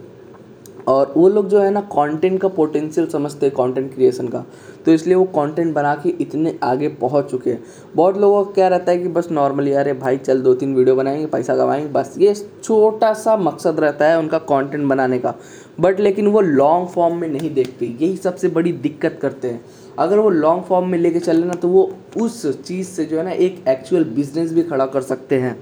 और 0.88 1.14
वो 1.18 1.28
लोग 1.30 1.48
जो 1.50 1.60
है 1.60 1.70
ना 1.72 1.82
कंटेंट 1.92 2.40
का 2.42 2.48
पोटेंशियल 2.48 3.08
समझते 3.08 3.46
हैं 3.46 3.56
कंटेंट 3.56 3.94
क्रिएशन 3.94 4.28
का। 4.28 4.44
तो 4.86 4.92
इसलिए 4.92 5.16
वो 5.16 5.24
कंटेंट 5.26 5.74
बना 5.74 5.94
के 5.96 6.10
इतने 6.22 6.58
आगे 6.64 6.88
पहुँच 6.96 7.30
चुके 7.32 7.50
हैं। 7.50 7.64
बहुत 7.96 8.18
लोगों 8.18 8.44
का 8.46 8.52
क्या 8.52 8.68
रहता 8.68 8.92
है 8.92 8.98
कि 8.98 9.08
बस 9.08 9.28
नॉर्मली 9.32 9.74
अरे 9.74 9.94
भाई 9.94 10.18
चल 10.18 10.42
दो 10.42 10.54
तीन 10.54 10.76
वीडियो 10.76 10.96
बनाएँगे, 10.96 11.26
पैसा 11.26 11.56
कमाएँगे, 11.56 11.88
बस। 11.90 12.16
ये 12.18 12.34
छोटा 12.64 13.14
सा 13.14 13.36
मकसद 13.38 13.80
रहता 13.80 14.06
है 14.06 14.18
उनका 14.20 14.38
कंटेंट 14.40 14.86
बनाने 14.86 15.20
का। 15.20 15.34
बट 15.80 16.00
लेकिन 16.00 16.28
वो 16.28 16.42
लॉन्ग 16.42 16.88
फॉर्म 16.88 17.16
में 17.18 17.28
नहीं 17.28 17.54
देखते। 17.54 17.86
यही 17.86 18.16
सबसे 18.18 18.48
बड़ी 18.48 18.72
दिक्कत 18.74 19.18
करते 19.22 19.48
हैं। 19.48 19.64
अगर 20.00 20.20
वो 20.20 20.30
लॉन्ग 20.30 20.64
फॉर्म 20.64 20.90
में 20.90 20.98
लेके 21.00 21.20
चले 21.20 21.46
ना 21.46 21.54
तो 21.54 21.68
वो 21.68 21.92
उस 22.18 22.46
चीज़ 22.58 22.88
से 22.88 23.06
जो 23.06 23.18
है 23.18 23.24
ना 23.24 23.32
एक 23.32 23.64
एक्चुअल 23.68 24.04
बिज़नेस 24.06 24.54
भी 24.54 24.64
खड़ा 24.64 24.86
कर 24.86 25.02
सकते 25.02 25.40
हैं। 25.40 25.58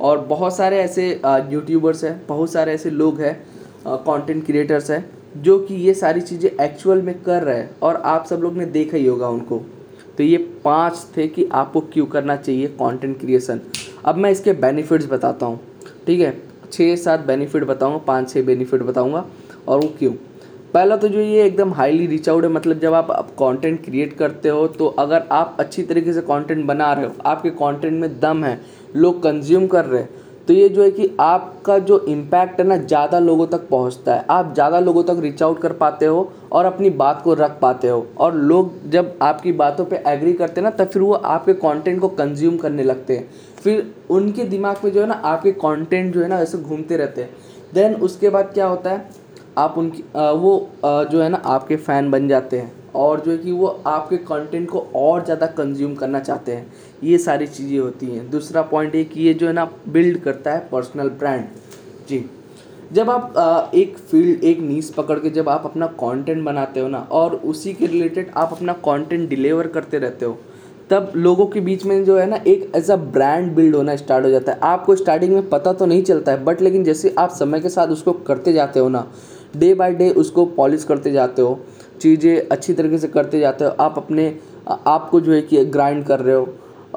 और 0.00 0.18
बहुत 0.18 0.56
सारे 0.56 0.78
ऐसे 0.78 1.08
यूट्यूबर्स 1.26 2.04
हैं, 2.04 2.20
बहुत 2.28 2.52
सारे 2.52 2.72
ऐसे 2.72 2.90
लोग 2.90 3.20
हैं 3.20 3.34
कंटेंट 3.86 4.44
क्रिएटर्स 4.46 4.90
हैं, 4.90 5.04
जो 5.36 5.58
कि 5.58 5.74
ये 5.76 5.94
सारी 5.94 6.20
चीज़ें 6.20 6.50
एक्चुअल 6.54 7.02
में 7.02 7.14
कर 7.22 7.42
रहे 7.42 7.58
हैं, 7.58 7.70
और 7.82 7.96
आप 7.96 8.26
सब 8.26 8.40
लोग 8.40 8.56
ने 8.56 8.66
देखा 8.68 8.96
ही 8.96 9.06
होगा 9.06 9.28
उनको। 9.28 9.60
तो 10.18 10.22
ये 10.22 10.38
पाँच 10.64 11.06
थे 11.16 11.26
कि 11.28 11.48
आपको 11.52 11.80
क्यों 11.82 12.06
करना 12.06 12.36
चाहिए 12.36 12.66
कंटेंट 12.68 13.18
क्रिएशन 13.20 13.60
अब 14.04 14.16
मैं 14.16 14.30
इसके 14.30 14.52
बेनिफिट्स 14.54 15.06
बताता 15.06 15.46
हूँ, 15.46 15.60
ठीक 16.06 16.20
है? 16.20 16.36
छः 16.72 16.94
सात 16.96 17.20
बेनिफिट 17.20 17.64
बताऊँगा, 17.64 17.98
पाँच 17.98 18.32
छः 18.32 18.42
बेनिफिट 18.42 18.82
बताऊँगा, 18.82 19.24
और 19.68 19.80
वो 19.80 19.88
क्यों? 19.98 20.12
पहला 20.74 20.96
तो 20.96 21.08
जो 21.08 21.20
ये 21.20 21.44
एकदम 21.44 21.72
हाईली 21.74 22.06
रीच 22.06 22.28
आउट 22.28 22.44
है 22.44 22.50
मतलब 22.50 22.78
जब 22.80 22.94
आप 22.94 23.30
कंटेंट 23.38 23.82
क्रिएट 23.84 24.12
करते 24.16 24.48
हो 24.48 24.66
तो 24.68 24.86
अगर 24.98 25.22
आप 25.32 25.56
अच्छी 25.60 25.82
तरीके 25.82 26.12
से 26.12 26.20
कंटेंट 26.22 26.64
बना 26.66 26.92
रहे 26.92 27.06
हो, 27.06 27.12
आपके 27.26 27.50
कंटेंट 27.52 28.00
में 28.00 28.18
दम 28.20 28.44
है, 28.44 28.60
लोग 28.96 29.22
कंज्यूम 29.22 29.66
कर 29.66 29.84
रहे 29.84 30.02
हैं 30.02 30.19
तो 30.50 30.54
ये 30.54 30.68
जो 30.68 30.82
है 30.82 30.90
कि 30.90 31.06
आपका 31.20 31.78
जो 31.78 31.98
इम्पैक्ट 32.08 32.60
है 32.60 32.66
ना 32.66 32.76
ज़्यादा 32.76 33.18
लोगों 33.18 33.46
तक 33.46 33.68
पहुँचता 33.68 34.14
है। 34.14 34.24
आप 34.30 34.52
ज़्यादा 34.54 34.78
लोगों 34.80 35.02
तक 35.04 35.16
रीच 35.22 35.42
आउट 35.42 35.60
कर 35.62 35.72
पाते 35.72 36.06
हो 36.06 36.32
और 36.52 36.64
अपनी 36.64 36.90
बात 36.92 37.20
को 37.22 37.34
रख 37.34 37.58
पाते 37.60 37.88
हो। 37.88 38.06
और 38.18 38.34
लोग 38.34 38.72
जब 38.90 39.14
आपकी 39.22 39.52
बातों 39.52 39.84
पे 39.84 40.02
एग्री 40.06 40.32
करते 40.32 40.60
हैं 40.60 40.64
ना 40.64 40.70
तब 40.74 40.88
फिर 40.88 41.02
वो 41.02 41.12
आपके 41.12 41.52
कंटेंट 41.54 42.00
को 42.00 42.08
कंज्यूम 42.08 42.56
करने 42.56 42.84
लगते 42.84 43.16
हैं। 43.16 43.28
फिर 43.62 43.94
उनके 44.10 44.44
दिमाग 44.46 44.84
में 44.84 44.90
जो 44.92 45.00
है 45.00 45.06
ना 45.06 45.20
आपके 45.24 45.52
कंटेंट 45.60 46.12
जो 46.14 46.22
है 46.22 46.28
ना 46.28 46.40
ऐसे 46.40 46.58
घूमते 46.58 46.96
रहते 46.96 47.22
हैं। 47.22 47.30
देन 47.74 47.94
उसके 48.02 48.28
बाद 48.28 48.50
क्या 48.54 48.66
होता 48.66 48.90
है 48.90 49.08
आप 49.58 49.78
उनकी 49.78 50.04
आ, 50.16 50.30
वो 50.30 50.68
आ, 50.84 51.02
जो 51.04 51.22
है 51.22 51.28
ना 51.28 51.42
आपके 51.46 51.76
फ़ैन 51.78 52.10
बन 52.10 52.28
जाते 52.28 52.58
हैं। 52.58 52.72
और 52.96 53.20
जो 53.20 53.30
है 53.30 53.38
कि 53.38 53.52
वो 53.52 53.66
आपके 53.86 54.16
कंटेंट 54.18 54.68
को 54.70 54.78
और 54.96 55.24
ज़्यादा 55.24 55.46
कंज्यूम 55.48 55.94
करना 55.94 56.20
चाहते 56.20 56.52
हैं। 56.52 56.72
ये 57.02 57.18
सारी 57.18 57.46
चीज़ें 57.46 57.78
होती 57.78 58.06
हैं। 58.06 58.28
दूसरा 58.30 58.62
पॉइंट 58.64 58.94
ये 58.94 59.04
कि 59.04 59.20
ये 59.22 59.34
जो 59.34 59.46
है 59.46 59.52
ना 59.52 59.64
बिल्ड 59.88 60.18
करता 60.22 60.52
है 60.52 60.68
पर्सनल 60.72 61.08
ब्रांड 61.10 61.44
जी। 62.08 62.24
जब 62.92 63.10
आप 63.10 63.70
एक 63.74 63.96
फ़ील्ड 64.00 64.44
एक 64.44 64.60
नीस 64.60 64.90
पकड़ 64.90 65.18
के 65.18 65.30
जब 65.30 65.48
आप 65.48 65.64
अपना 65.64 65.86
कंटेंट 65.98 66.42
बनाते 66.44 66.80
हो 66.80 66.88
ना, 66.88 66.98
और 67.00 67.34
उसी 67.34 67.72
के 67.74 67.86
रिलेटेड 67.86 68.30
आप 68.36 68.52
अपना 68.52 68.72
कंटेंट 68.84 69.28
डिलीवर 69.28 69.66
करते 69.68 69.98
रहते 69.98 70.24
हो, 70.24 70.38
तब 70.90 71.12
लोगों 71.16 71.46
के 71.46 71.60
बीच 71.60 71.84
में 71.86 72.04
जो 72.04 72.16
है 72.18 72.26
ना, 72.26 72.36
एक 72.36 72.72
एज 72.76 72.90
अ 72.90 72.96
ब्रांड 72.96 73.52
बिल्ड 73.54 73.76
होना 73.76 73.94
स्टार्ट 73.96 74.24
हो 74.24 74.30
जाता 74.30 74.52
है। 74.52 74.58
आपको 74.62 74.96
स्टार्टिंग 74.96 75.32
में 75.32 75.48
पता 75.48 75.72
तो 75.72 75.86
नहीं 75.86 76.02
चलता 76.02 76.32
है 76.32 76.44
बट 76.44 76.62
लेकिन 76.62 76.84
जैसे 76.84 77.14
आप 77.18 77.30
समय 77.32 77.60
के 77.60 77.68
साथ 77.68 77.88
उसको 77.88 78.12
करते 78.12 78.52
जाते 78.52 78.80
हो 78.80 78.88
ना 78.88 79.06
डे 79.56 79.72
बाय 79.74 79.94
डे 79.94 80.10
उसको 80.12 80.44
पॉलिश 80.46 80.84
करते 80.84 81.12
जाते 81.12 81.42
हो, 81.42 81.58
चीज़ें 82.00 82.48
अच्छी 82.48 82.72
तरीके 82.72 82.98
से 82.98 83.08
करते 83.08 83.40
जाते 83.40 83.64
हो, 83.64 83.70
आप 83.70 83.94
अपने 83.98 84.34
आपको 84.68 85.20
जो 85.20 85.32
है 85.32 85.40
कि 85.42 85.64
ग्राइंड 85.66 86.04
कर 86.06 86.20
रहे 86.20 86.34
हो 86.34 86.48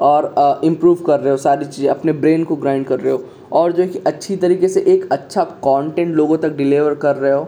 और 0.04 0.60
इम्प्रूव 0.64 1.02
कर 1.06 1.20
रहे 1.20 1.30
हो, 1.30 1.36
सारी 1.38 1.64
चीज़ें, 1.66 1.88
अपने 1.90 2.12
ब्रेन 2.14 2.44
को 2.44 2.56
ग्राइंड 2.56 2.86
कर 2.86 3.00
रहे 3.00 3.12
हो 3.12 3.24
और 3.52 3.72
जो 3.72 3.86
कि 3.86 3.98
अच्छी 4.06 4.36
तरीके 4.36 4.68
से 4.68 4.80
एक 4.88 5.08
अच्छा 5.12 5.44
कंटेंट 5.44 6.14
लोगों 6.16 6.36
तक 6.38 6.56
डिलीवर 6.56 6.94
कर 6.96 7.16
रहे 7.16 7.32
हो, 7.32 7.44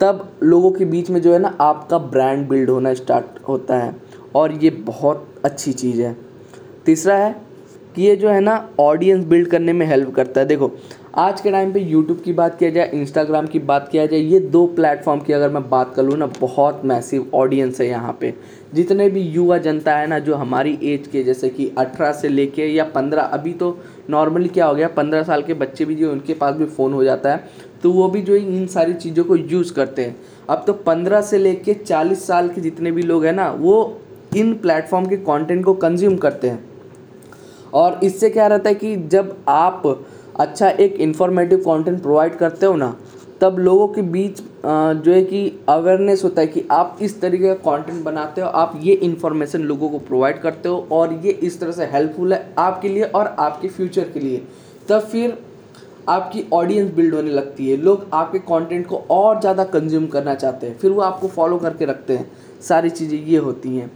तब 0.00 0.28
लोगों 0.42 0.70
के 0.70 0.84
बीच 0.84 1.10
में 1.10 1.20
जो 1.22 1.32
है 1.32 1.38
ना 1.38 1.56
आपका 1.60 1.98
ब्रांड 1.98 2.48
बिल्ड 2.48 2.70
होना 2.70 2.94
स्टार्ट 2.94 3.38
होता 3.48 3.78
है 3.78 3.94
और 4.34 4.52
ये 4.54 4.70
बहुत 4.70 5.26
अच्छी 5.44 5.72
चीज़ 5.72 6.00
है। 6.02 6.16
तीसरा 6.86 7.16
है 7.16 7.34
कि 7.94 8.02
ये 8.02 8.16
जो 8.16 8.28
है 8.28 8.40
ना 8.40 8.68
ऑडियंस 8.80 9.24
बिल्ड 9.24 9.48
करने 9.48 9.72
में 9.72 9.86
हेल्प 9.86 10.14
करता 10.14 10.40
है। 10.40 10.46
देखो 10.46 10.70
आज 11.08 11.40
के 11.40 11.50
टाइम 11.50 11.72
पे 11.72 11.80
यूट्यूब 11.80 12.20
की 12.20 12.32
बात 12.32 12.58
किया 12.58 12.70
जाए 12.70 12.90
इंस्टाग्राम 12.94 13.46
की 13.46 13.58
बात 13.58 13.88
किया 13.92 14.04
जाए, 14.06 14.18
ये 14.18 14.40
दो 14.40 14.66
प्लेटफॉर्म 14.68 15.20
की 15.20 15.32
अगर 15.32 15.50
मैं 15.50 15.68
बात 15.70 15.94
कर 15.94 16.02
लूँ 16.02 16.16
ना, 16.18 16.26
बहुत 16.40 16.82
मैसिव 16.84 17.30
ऑडियंस 17.34 17.80
है 17.80 17.86
यहाँ 17.86 18.16
पे। 18.20 18.32
जितने 18.74 19.08
भी 19.10 19.20
युवा 19.20 19.58
जनता 19.58 19.94
है 19.96 20.06
ना, 20.06 20.18
जो 20.18 20.34
हमारी 20.34 20.78
एज 20.84 21.06
के, 21.06 21.22
जैसे 21.24 21.48
कि 21.48 21.70
अठारह 21.78 22.12
से 22.12 22.28
लेके 22.28 22.66
या 22.66 22.84
पंद्रह, 22.86 23.22
अभी 23.22 23.52
तो 23.52 23.76
नॉर्मली 24.10 24.48
क्या 24.48 24.66
हो 24.66 24.74
गया, 24.74 24.88
पंद्रह 24.88 25.22
साल 25.22 25.42
के 25.42 25.54
बच्चे 25.54 25.84
भी 25.84 25.94
जो 25.94 26.12
उनके 26.12 26.34
पास 26.34 26.54
भी 26.54 26.66
फ़ोन 26.66 26.92
हो 26.92 27.04
जाता 27.04 27.32
है 27.32 27.66
तो 27.82 27.90
वो 27.92 28.08
भी 28.08 28.22
जो 28.22 28.36
इन 28.36 28.66
सारी 28.66 28.94
चीज़ों 28.94 29.24
को 29.24 29.36
यूज़ 29.36 29.72
करते 29.72 30.02
हैं। 30.02 30.16
अब 30.48 30.64
तो 30.66 30.72
पंद्रह 30.74 31.20
से 31.22 31.38
लेके 31.38 31.74
चालीस 31.74 32.26
साल 32.26 32.48
के 32.48 32.60
जितने 32.60 32.92
भी 32.92 33.02
लोग 33.02 33.24
हैं 33.24 33.32
ना, 33.32 33.50
वो 33.50 34.00
इन 34.36 34.52
प्लेटफॉर्म 34.56 35.06
के 35.06 35.16
कंटेंट 35.18 35.64
को 35.64 35.74
कंज्यूम 35.76 36.16
करते 36.16 36.48
हैं। 36.48 36.64
और 37.74 38.00
इससे 38.02 38.30
क्या 38.30 38.46
रहता 38.46 38.68
है 38.68 38.74
कि 38.74 38.94
जब 38.96 39.36
आप 39.48 39.82
अच्छा 40.38 40.68
एक 40.70 40.94
इन्फॉर्मेटिव 40.96 41.58
कंटेंट 41.60 42.00
प्रोवाइड 42.02 42.36
करते 42.38 42.66
हो 42.66 42.76
ना, 42.76 42.94
तब 43.40 43.58
लोगों 43.58 43.88
के 43.88 44.02
बीच 44.04 44.40
जो 44.64 45.12
है 45.12 45.22
कि 45.24 45.40
अवेयरनेस 45.68 46.22
होता 46.24 46.40
है 46.40 46.46
कि 46.46 46.64
आप 46.70 46.98
इस 47.02 47.20
तरीके 47.20 47.46
का 47.46 47.54
कंटेंट 47.66 48.02
बनाते 48.04 48.40
हो, 48.40 48.46
आप 48.48 48.72
ये 48.82 48.94
इन्फॉर्मेशन 48.94 49.62
लोगों 49.62 49.88
को 49.90 49.98
प्रोवाइड 50.00 50.40
करते 50.40 50.68
हो 50.68 50.86
और 50.92 51.12
ये 51.24 51.32
इस 51.32 51.60
तरह 51.60 51.72
से 51.72 51.84
हेल्पफुल 51.86 52.32
है 52.32 52.48
आपके 52.58 52.88
लिए 52.88 53.04
और 53.04 53.34
आपके 53.38 53.68
फ्यूचर 53.68 54.08
के 54.14 54.20
लिए। 54.20 54.42
तब 54.88 55.00
फिर 55.02 55.36
आपकी 56.08 56.44
ऑडियंस 56.52 56.90
बिल्ड 56.94 57.14
होने 57.14 57.30
लगती 57.30 57.70
है, 57.70 57.76
लोग 57.76 58.06
आपके 58.14 58.38
कंटेंट 58.40 58.86
को 58.86 59.02
और 59.10 59.40
ज़्यादा 59.40 59.64
कंज्यूम 59.66 60.06
करना 60.06 60.34
चाहते 60.34 60.66
हैं, 60.66 60.78
फिर 60.78 60.90
वो 60.90 61.00
आपको 61.02 61.28
फॉलो 61.28 61.58
करके 61.58 61.84
रखते 61.84 62.16
हैं। 62.16 62.30
सारी 62.62 62.90
चीज़ें 62.90 63.18
ये 63.18 63.38
होती 63.38 63.76
हैं। 63.76 63.90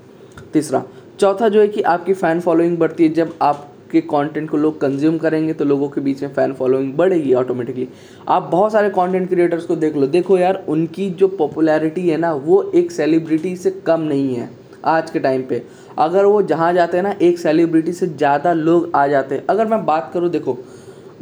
तीसरा, 0.53 0.83
चौथा 1.21 1.49
जो 1.49 1.61
है 1.61 1.69
कि 1.69 1.83
आपकी 1.83 2.15
फ़ैन 2.15 2.41
फॉलोइंग 2.41 2.77
बढ़ती 2.79 3.05
है, 3.05 3.09
जब 3.11 3.35
आप 3.43 3.69
के 3.93 4.01
कंटेंट 4.03 4.49
को 4.51 4.57
लोग 4.57 4.81
कंज्यूम 4.81 5.19
करेंगे 5.19 5.53
तो 5.53 5.65
लोगों 5.65 5.89
के 5.89 6.01
बीच 6.01 6.23
में 6.23 6.33
फ़ैन 6.35 6.53
फॉलोइंग 6.55 6.93
बढ़ेगी 6.95 7.35
ऑटोमेटिकली 7.35 7.89
आप 8.29 8.49
बहुत 8.53 8.73
सारे 8.73 8.91
कंटेंट 8.91 9.29
क्रिएटर्स 9.29 9.65
को 9.67 9.77
देख 9.77 9.97
लो। 9.97 10.07
देखो 10.09 10.39
यार 10.39 10.65
उनकी 10.69 11.09
जो 11.13 11.29
पॉपुलैरिटी 11.31 12.09
है 12.09 12.17
ना 12.19 12.33
वो 12.35 12.63
एक 12.75 12.91
सेलिब्रिटी 12.93 13.57
से 13.57 13.71
कम 13.87 14.01
नहीं 14.03 14.35
है 14.35 14.51
आज 14.87 15.11
के 15.11 15.19
टाइम 15.21 15.43
पे। 15.43 15.63
अगर 15.99 16.25
वो 16.25 16.43
जहाँ 16.45 16.73
जाते 16.75 16.97
हैं 16.97 17.05
ना 17.05 17.15
एक 17.23 17.39
सेलिब्रिटी 17.39 17.93
से 17.93 18.07
ज़्यादा 18.07 18.53
लोग 18.53 18.91
आ 18.95 19.07
जाते 19.07 19.35
हैं। 19.35 19.45
अगर 19.51 19.67
मैं 19.67 19.85
बात 19.87 20.11
करूँ 20.15 20.31
देखो 20.31 20.59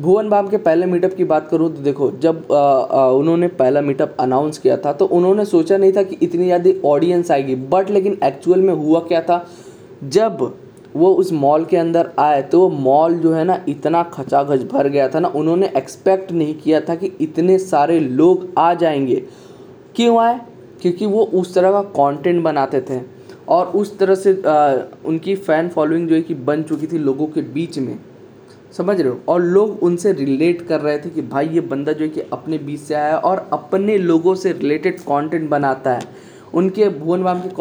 भुवन 0.01 0.29
बाम 0.29 0.47
के 0.49 0.57
पहले 0.59 0.87
मीटअप 0.87 1.15
की 1.15 1.25
बात 1.25 1.49
करूँ 1.51 1.69
तो 1.75 1.83
देखो 1.83 2.11
जब 2.13 2.53
आ, 2.53 2.57
आ, 2.57 3.07
उन्होंने 3.09 3.49
पहला 3.49 3.81
मीटअप 3.81 4.17
अनाउंस 4.21 4.59
किया 4.59 4.77
था 4.77 4.93
तो 4.93 5.05
उन्होंने 5.07 5.45
सोचा 5.45 5.77
नहीं 5.77 5.93
था 5.93 6.03
कि 6.03 6.17
इतनी 6.23 6.45
ज़्यादा 6.45 6.71
ऑडियंस 6.89 7.31
आएगी। 7.31 7.55
बट 7.55 7.91
लेकिन 7.91 8.19
एक्चुअल 8.25 8.61
में 8.61 8.73
हुआ 8.75 9.01
क्या 9.01 9.21
था? 9.23 9.45
जब 10.05 10.53
वो 10.97 11.13
उस 11.15 11.33
मॉल 11.33 11.65
के 11.65 11.77
अंदर 11.77 12.11
आए 12.19 12.43
तो 12.43 12.61
वो 12.61 12.69
मॉल 12.71 13.15
जो 13.15 13.33
है 13.33 13.45
ना 13.45 13.65
इतना 13.69 14.03
खचाखच 14.03 14.63
भर 14.63 14.89
गया 14.89 15.09
था 15.09 15.21
ना 15.21 15.29
उन्होंने 15.29 15.71
एक्सपेक्ट 15.77 16.33
नहीं 16.33 16.55
किया 16.55 16.81
था 16.81 16.95
कि 16.95 17.13
इतने 17.21 17.59
सारे 17.59 18.01
लोग 18.01 18.49
आ 18.59 18.75
जाएँगे। 18.75 19.23
क्यों 19.97 20.19
आए? 20.19 20.41
क्योंकि 20.83 21.07
वो 21.07 21.25
उस 21.25 21.55
तरह 21.55 21.73
का 21.73 21.83
कंटेंट 21.83 22.43
बनाते 22.43 22.81
थे 22.81 23.01
और 23.49 23.67
उस 23.67 23.99
तरह 23.99 24.15
से 24.15 24.43
आ, 24.47 24.77
उनकी 25.05 25.35
फ़ैन 25.37 25.69
फॉलोइंग 25.69 26.09
जो 26.09 26.15
है 26.15 26.23
कि 26.23 26.35
बन 26.35 26.63
चुकी 26.63 26.87
थी 26.87 26.99
लोगों 26.99 27.27
के 27.27 27.43
बीच 27.43 27.79
में। 27.79 27.99
समझ 28.73 29.01
रहे 29.01 29.11
हो? 29.11 29.21
और 29.29 29.43
लोग 29.43 29.83
उनसे 29.83 30.13
रिलेट 30.13 30.63
कर 30.63 30.81
रहे 30.81 30.99
थे 30.99 31.11
कि 31.11 31.23
भाई 31.23 31.49
ये 31.49 31.61
बंदा 31.61 31.93
जो 31.93 32.05
है 32.05 32.11
कि 32.11 32.21
अपने 32.21 32.59
बीच 32.59 32.81
से 32.81 32.95
आया 32.95 33.17
और 33.17 33.49
अपने 33.53 33.99
लोगों 33.99 34.35
से 34.35 34.53
रिलेटेड 34.53 35.01
कंटेंट 35.01 35.51
बनाता 35.51 35.93
है। 35.93 36.30
उनके 36.55 36.89
भुवन 36.91 37.23
बाम 37.23 37.41
के 37.41 37.53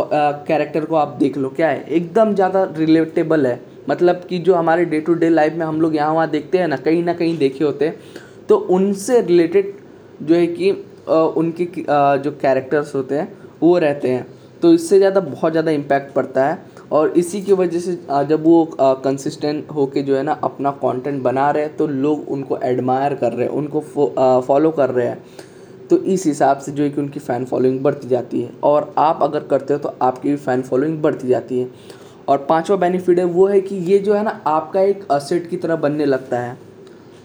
कैरेक्टर 0.46 0.86
को 0.86 0.96
आप 0.96 1.16
देख 1.20 1.38
लो, 1.38 1.50
क्या 1.50 1.70
है? 1.70 1.84
एकदम 1.86 2.34
ज़्यादा 2.36 2.64
रिलेटेबल 2.78 3.46
है। 3.48 3.60
मतलब 3.90 4.22
कि 4.30 4.40
जो 4.40 4.56
हमारे 4.56 4.86
डे 4.86 5.00
टू 5.02 5.14
डे 5.16 5.30
लाइफ 5.30 5.54
में 5.54 5.66
हम 5.66 5.82
लोग 5.82 5.96
यहाँ 5.96 6.14
वहाँ 6.14 6.30
देखते 6.30 6.58
हैं 6.58 6.68
ना, 6.68 6.76
कहीं 6.78 7.04
ना 7.04 7.14
कहीं 7.14 7.38
देखे 7.38 7.64
होते 7.64 7.86
हैं 7.86 7.96
तो 8.48 8.56
उनसे 8.58 9.22
रिलेटेड 9.22 9.74
जो 10.22 10.36
है 10.36 10.46
कि 10.50 10.72
उनके 10.72 11.66
जो 12.20 12.32
कैरेक्टर्स 12.34 12.94
होते 12.96 13.16
हैं, 13.16 13.32
वो 13.62 13.78
रहते 13.78 14.10
हैं। 14.10 14.26
तो 14.62 14.74
इससे 14.74 14.98
ज़्यादा 14.98 15.20
बहुत 15.22 15.52
ज़्यादा 15.52 15.72
इम्पैक्ट 15.72 16.14
पड़ता 16.14 16.46
है 16.46 16.58
और 16.92 17.10
इसी 17.18 17.42
की 17.42 17.54
वजह 17.54 17.80
से 17.80 17.92
जब 18.30 18.44
वो 18.44 18.66
कंसिस्टेंट 18.80 19.70
होके 19.72 20.02
जो 20.02 20.16
है 20.16 20.24
ना, 20.24 20.32
अपना 20.34 20.72
कंटेंट 20.74 21.22
बना 21.24 21.50
रहे 21.52 21.64
हैं 21.64 21.76
तो 21.78 21.88
लोग 21.88 22.30
उनको 22.32 22.58
एडमायर 22.64 23.14
कर 23.16 23.34
रहे 23.34 23.46
हैं, 23.46 23.54
उनको 23.54 24.42
फॉलो 24.42 24.72
कर 24.72 24.90
रहे 24.90 25.08
हैं। 25.08 25.24
तो 25.90 25.98
इस 25.98 26.26
हिसाब 26.26 26.58
से 26.58 26.72
जो 26.72 26.84
है 26.84 26.90
कि 26.90 27.02
उनकी 27.02 27.20
फ़ैन 27.20 27.46
फॉलोइंग 27.46 27.80
बढ़ती 27.80 28.08
जाती 28.08 28.42
है। 28.42 28.52
और 28.64 28.94
आप 28.98 29.20
अगर 29.24 29.44
करते 29.46 29.74
हो 29.74 29.80
तो 29.80 29.94
आपकी 30.02 30.30
भी 30.30 30.36
फ़ैन 30.38 30.62
फॉलोइंग 30.62 31.02
बढ़ती 31.02 31.28
जाती 31.28 31.60
है। 31.60 31.70
और 32.28 32.46
पांचवा 32.50 32.76
बेनिफिट 32.78 33.20
है 33.20 33.26
वो 33.26 33.48
है 33.48 33.62
कि 33.62 33.76
ये 33.76 34.00
जो 34.00 34.14
है 34.14 34.24
ना, 34.24 34.42
आपका 34.48 34.82
एक 34.82 35.08
असेट 35.12 35.50
की 35.50 35.58
तरह 35.58 35.76
बनने 35.78 36.06
लगता 36.06 36.40
है। 36.40 36.58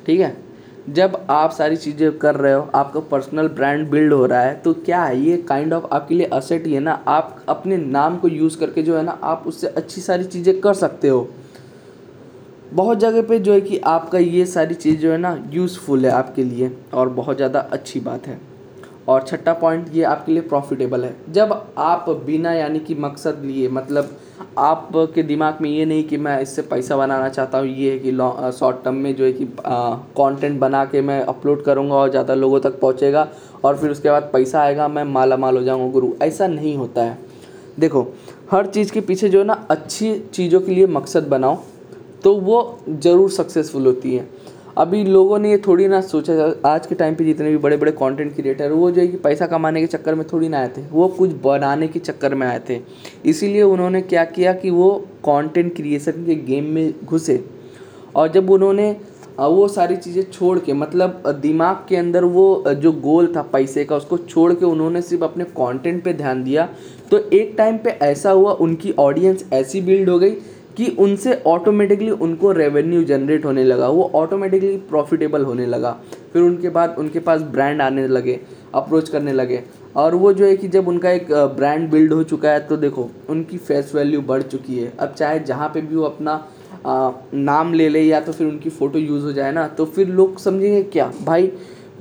ठीक 0.06 0.20
है? 0.20 0.36
जब 0.86 1.14
आप 1.30 1.50
सारी 1.50 1.76
चीज़ें 1.76 2.18
कर 2.18 2.34
रहे 2.36 2.52
हो, 2.52 2.68
आपका 2.74 3.00
पर्सनल 3.02 3.48
ब्रांड 3.50 3.88
बिल्ड 3.90 4.12
हो 4.12 4.24
रहा 4.26 4.40
है 4.40 4.54
तो 4.54 4.72
क्या 4.76 5.02
है, 5.04 5.20
ये 5.20 5.36
काइंड 5.38 5.72
ऑफ़ 5.72 5.84
आपके 5.92 6.14
लिए 6.14 6.26
असेट 6.28 6.66
ही 6.66 6.72
है 6.74 6.80
ना। 6.80 6.92
आप 7.08 7.44
अपने 7.48 7.76
नाम 7.76 8.18
को 8.18 8.28
यूज़ 8.28 8.58
करके 8.58 8.82
जो 8.82 8.96
है 8.96 9.02
ना, 9.02 9.18
आप 9.22 9.44
उससे 9.46 9.66
अच्छी 9.68 10.00
सारी 10.00 10.24
चीज़ें 10.24 10.60
कर 10.60 10.74
सकते 10.74 11.08
हो। 11.08 11.28
बहुत 12.72 12.98
जगह 12.98 13.22
पे 13.22 13.38
जो 13.38 13.52
है 13.52 13.60
कि 13.60 13.78
आपका 13.78 14.18
ये 14.18 14.44
सारी 14.46 14.74
चीज़ 14.74 14.98
जो 14.98 15.12
है 15.12 15.18
ना 15.18 15.36
यूज़फुल 15.52 16.06
है 16.06 16.12
आपके 16.12 16.44
लिए। 16.44 16.70
और 16.94 17.08
बहुत 17.10 17.36
ज़्यादा 17.36 17.60
अच्छी 17.72 18.00
बात 18.00 18.26
है। 18.26 18.40
और 19.08 19.22
छठा 19.22 19.52
पॉइंट 19.54 19.94
ये 19.94 20.02
आपके 20.04 20.32
लिए 20.32 20.42
प्रॉफिटेबल 20.42 21.04
है। 21.04 21.14
जब 21.30 21.52
आप 21.78 22.08
बिना 22.26 22.52
यानी 22.52 22.78
कि 22.80 22.94
मकसद 22.96 23.42
लिए 23.44 23.68
मतलब 23.70 24.16
आपके 24.58 25.22
दिमाग 25.22 25.58
में 25.60 25.68
ये 25.70 25.84
नहीं 25.84 26.04
कि 26.04 26.16
मैं 26.18 26.40
इससे 26.40 26.62
पैसा 26.64 26.96
बनाना 26.96 27.28
चाहता 27.28 27.58
हूँ, 27.58 27.66
ये 27.68 27.90
है 27.92 27.98
कि 27.98 28.10
शॉर्ट 28.58 28.82
टर्म 28.84 28.94
में 28.96 29.14
जो 29.16 29.24
है 29.24 29.32
कि 29.32 29.46
कंटेंट 29.58 30.58
बना 30.60 30.84
के 30.84 31.00
मैं 31.02 31.20
अपलोड 31.22 31.64
करूँगा 31.64 31.94
और 31.94 32.10
ज़्यादा 32.10 32.34
लोगों 32.34 32.60
तक 32.60 32.80
पहुँचेगा 32.80 33.28
और 33.64 33.76
फिर 33.76 33.90
उसके 33.90 34.10
बाद 34.10 34.30
पैसा 34.32 34.60
आएगा, 34.60 34.88
मैं 34.88 35.04
माला 35.04 35.36
माल 35.36 35.56
हो 35.56 35.62
जाऊँगा, 35.62 35.92
गुरु। 35.92 36.10
ऐसा 36.22 36.46
नहीं 36.46 36.76
होता 36.76 37.02
है। 37.02 37.18
देखो, 37.78 38.06
हर 38.50 38.66
चीज़ 38.66 38.92
के 38.92 39.00
पीछे 39.02 39.28
जो 39.28 39.38
है 39.38 39.44
ना, 39.44 39.66
अच्छी 39.70 40.18
चीज़ों 40.32 40.60
के 40.60 40.74
लिए 40.74 40.86
मकसद 40.88 41.28
बनाओ 41.28 41.58
तो 42.24 42.34
वो 42.34 42.78
ज़रूर 42.90 43.30
सक्सेसफुल 43.30 43.86
होती 43.86 44.14
है। 44.14 44.28
अभी 44.78 45.02
लोगों 45.04 45.38
ने 45.38 45.50
ये 45.50 45.56
थोड़ी 45.66 45.86
ना 45.88 46.00
सोचा, 46.00 46.34
आज 46.66 46.86
के 46.86 46.94
टाइम 46.94 47.14
पे 47.14 47.24
जितने 47.24 47.50
भी 47.50 47.56
बड़े 47.56 47.76
बड़े 47.76 47.90
कंटेंट 47.92 48.34
क्रिएटर 48.36 48.72
वो 48.72 48.90
जो 48.90 49.00
है 49.00 49.06
कि 49.08 49.16
पैसा 49.16 49.46
कमाने 49.46 49.80
के 49.80 49.86
चक्कर 49.86 50.14
में 50.14 50.26
थोड़ी 50.28 50.48
ना 50.48 50.58
आए 50.58 50.68
थे, 50.68 50.82
वो 50.82 51.08
कुछ 51.08 51.32
बनाने 51.42 51.88
के 51.88 51.98
चक्कर 51.98 52.34
में 52.34 52.46
आए 52.46 52.60
थे। 52.68 52.80
इसीलिए 53.24 53.62
उन्होंने 53.62 54.00
क्या 54.02 54.24
किया 54.26 54.52
कि 54.52 54.70
वो 54.70 54.90
कंटेंट 55.24 55.74
क्रिएशन 55.76 56.24
के 56.26 56.34
गेम 56.36 56.64
में 56.74 56.94
घुसे 57.04 57.44
और 58.16 58.32
जब 58.32 58.50
उन्होंने 58.50 58.90
वो 59.38 59.68
सारी 59.68 59.96
चीज़ें 59.96 60.22
छोड़ 60.32 60.58
के 60.58 60.72
मतलब 60.72 61.22
दिमाग 61.42 61.76
के 61.88 61.96
अंदर 61.96 62.24
वो 62.24 62.64
जो 62.74 62.92
गोल 62.94 63.32
था 63.36 63.42
पैसे 63.52 63.84
का, 63.84 63.96
उसको 63.96 64.16
छोड़ 64.18 64.52
के 64.52 64.64
उन्होंने 64.64 65.02
सिर्फ़ 65.02 65.24
अपने 65.24 65.44
कंटेंट 65.52 66.02
पे 66.04 66.12
ध्यान 66.14 66.42
दिया 66.44 66.68
तो 67.10 67.18
एक 67.18 67.54
टाइम 67.58 67.78
पे 67.78 67.90
ऐसा 68.02 68.30
हुआ, 68.30 68.52
उनकी 68.52 68.94
ऑडियंस 68.98 69.44
ऐसी 69.52 69.80
बिल्ड 69.82 70.10
हो 70.10 70.18
गई 70.18 70.36
कि 70.76 70.88
उनसे 70.98 71.34
ऑटोमेटिकली 71.46 72.10
उनको 72.10 72.52
रेवेन्यू 72.52 73.02
जनरेट 73.04 73.44
होने 73.44 73.64
लगा 73.64 73.88
वो 73.88 74.10
ऑटोमेटिकली 74.14 74.76
प्रॉफिटेबल 74.88 75.44
होने 75.44 75.66
लगा। 75.66 75.96
फिर 76.32 76.42
उनके 76.42 76.68
बाद 76.68 76.96
उनके 76.98 77.18
पास 77.20 77.40
ब्रांड 77.52 77.82
आने 77.82 78.06
लगे 78.08 78.40
अप्रोच 78.74 79.08
करने 79.08 79.32
लगे। 79.32 79.62
और 79.96 80.14
वो 80.14 80.32
जो 80.32 80.44
है 80.46 80.56
कि 80.56 80.68
जब 80.68 80.88
उनका 80.88 81.10
एक 81.10 81.32
ब्रांड 81.56 81.90
बिल्ड 81.90 82.12
हो 82.12 82.22
चुका 82.24 82.50
है 82.50 82.66
तो 82.68 82.76
देखो 82.76 83.08
उनकी 83.30 83.58
फेस 83.58 83.92
वैल्यू 83.94 84.20
बढ़ 84.22 84.42
चुकी 84.44 84.78
है। 84.78 84.92
अब 84.98 85.12
चाहे 85.12 85.38
जहाँ 85.40 85.68
पे 85.68 85.80
भी 85.80 85.96
वो 85.96 86.04
अपना 86.04 86.32
आ, 86.86 87.10
नाम 87.34 87.72
ले 87.74 87.88
ले 87.88 88.00
या 88.02 88.20
तो 88.20 88.32
फिर 88.32 88.46
उनकी 88.46 88.70
फ़ोटो 88.70 88.98
यूज़ 88.98 89.24
हो 89.24 89.32
जाए 89.32 89.52
ना 89.52 89.66
तो 89.68 89.84
फिर 89.86 90.08
लोग 90.08 90.38
समझेंगे 90.38 90.82
क्या? 90.84 91.10
भाई 91.24 91.50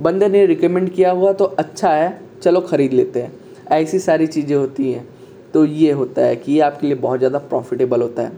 बंदे 0.01 0.27
ने 0.29 0.45
रिकमेंड 0.45 0.89
किया 0.89 1.11
हुआ 1.11 1.31
तो 1.33 1.45
अच्छा 1.45 1.89
है 1.89 2.19
चलो 2.41 2.61
ख़रीद 2.61 2.93
लेते 2.93 3.21
हैं। 3.21 3.31
ऐसी 3.71 3.99
सारी 3.99 4.27
चीज़ें 4.27 4.55
होती 4.55 4.91
हैं। 4.91 5.07
तो 5.53 5.63
ये 5.65 5.91
होता 5.91 6.21
है 6.21 6.35
कि 6.35 6.51
ये 6.51 6.59
आपके 6.61 6.87
लिए 6.87 6.95
बहुत 6.97 7.19
ज़्यादा 7.19 7.39
प्रॉफिटेबल 7.39 8.01
होता 8.01 8.21
है। 8.21 8.31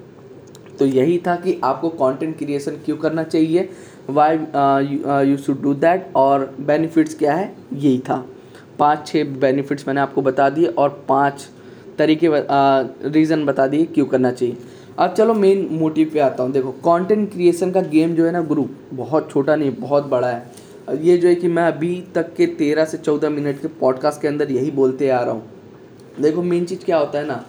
तो 0.79 0.86
यही 0.86 1.17
था 1.27 1.36
कि 1.36 1.60
आपको 1.63 1.89
कंटेंट 1.91 2.38
क्रिएशन 2.38 2.77
क्यों 2.86 2.98
करना 2.98 3.24
चाहिए? 3.24 3.70
Why 4.10 4.36
you 5.29 5.38
should 5.38 5.62
do 5.62 5.74
that 5.75 6.12
और 6.15 6.53
बेनिफिट्स 6.62 7.17
क्या 7.17 7.34
है? 7.34 7.55
यही 7.74 8.00
था। 8.00 8.25
पाँच 8.79 9.08
छः 9.08 9.24
बेनिफिट्स 9.39 9.88
मैंने 9.88 10.01
आपको 10.01 10.22
बता 10.22 10.50
दिए 10.50 10.67
और 10.67 10.89
पाँच 11.10 11.48
तरीके 11.98 12.29
रीज़न 12.29 13.41
uh, 13.41 13.48
बता 13.48 13.67
दिए 13.67 13.86
क्यों 13.86 14.05
करना 14.05 14.32
चाहिए। 14.32 14.58
अब 15.00 15.13
चलो 15.13 15.34
मेन 15.34 15.67
मोटिव 15.72 16.10
पे 16.13 16.20
आता 16.20 16.44
हूँ। 16.44 16.51
देखो 16.51 16.72
कंटेंट 16.86 17.32
क्रिएशन 17.32 17.72
का 17.72 17.82
गेम 17.84 18.15
जो 18.15 18.25
है 18.25 18.32
ना 18.32 18.41
ग्रुप 18.44 18.75
बहुत 18.94 19.29
छोटा 19.32 19.55
नहीं 19.55 19.72
बहुत 19.79 20.05
बड़ा 20.05 20.27
है। 20.27 20.98
ये 21.01 21.17
जो 21.17 21.27
है 21.27 21.36
कि 21.36 21.48
मैं 21.48 21.63
अभी 21.63 21.96
तक 22.15 22.34
के 22.36 22.46
तेरह 22.55 22.86
से 22.86 22.98
चौदह 22.98 23.29
मिनट 23.29 23.62
के 23.62 23.67
पॉडकास्ट 23.79 24.22
के 24.22 24.27
अंदर 24.27 24.51
यही 24.51 24.72
बोलते 24.72 25.10
आ 25.10 25.22
रहा 25.22 25.34
हूँ। 25.34 26.22
देखो 26.22 26.44
मेन 26.44 26.65
चीज़ 26.65 26.86
क्या 26.86 26.98
होता 26.98 27.20
है 27.20 27.27
ना 27.27 27.44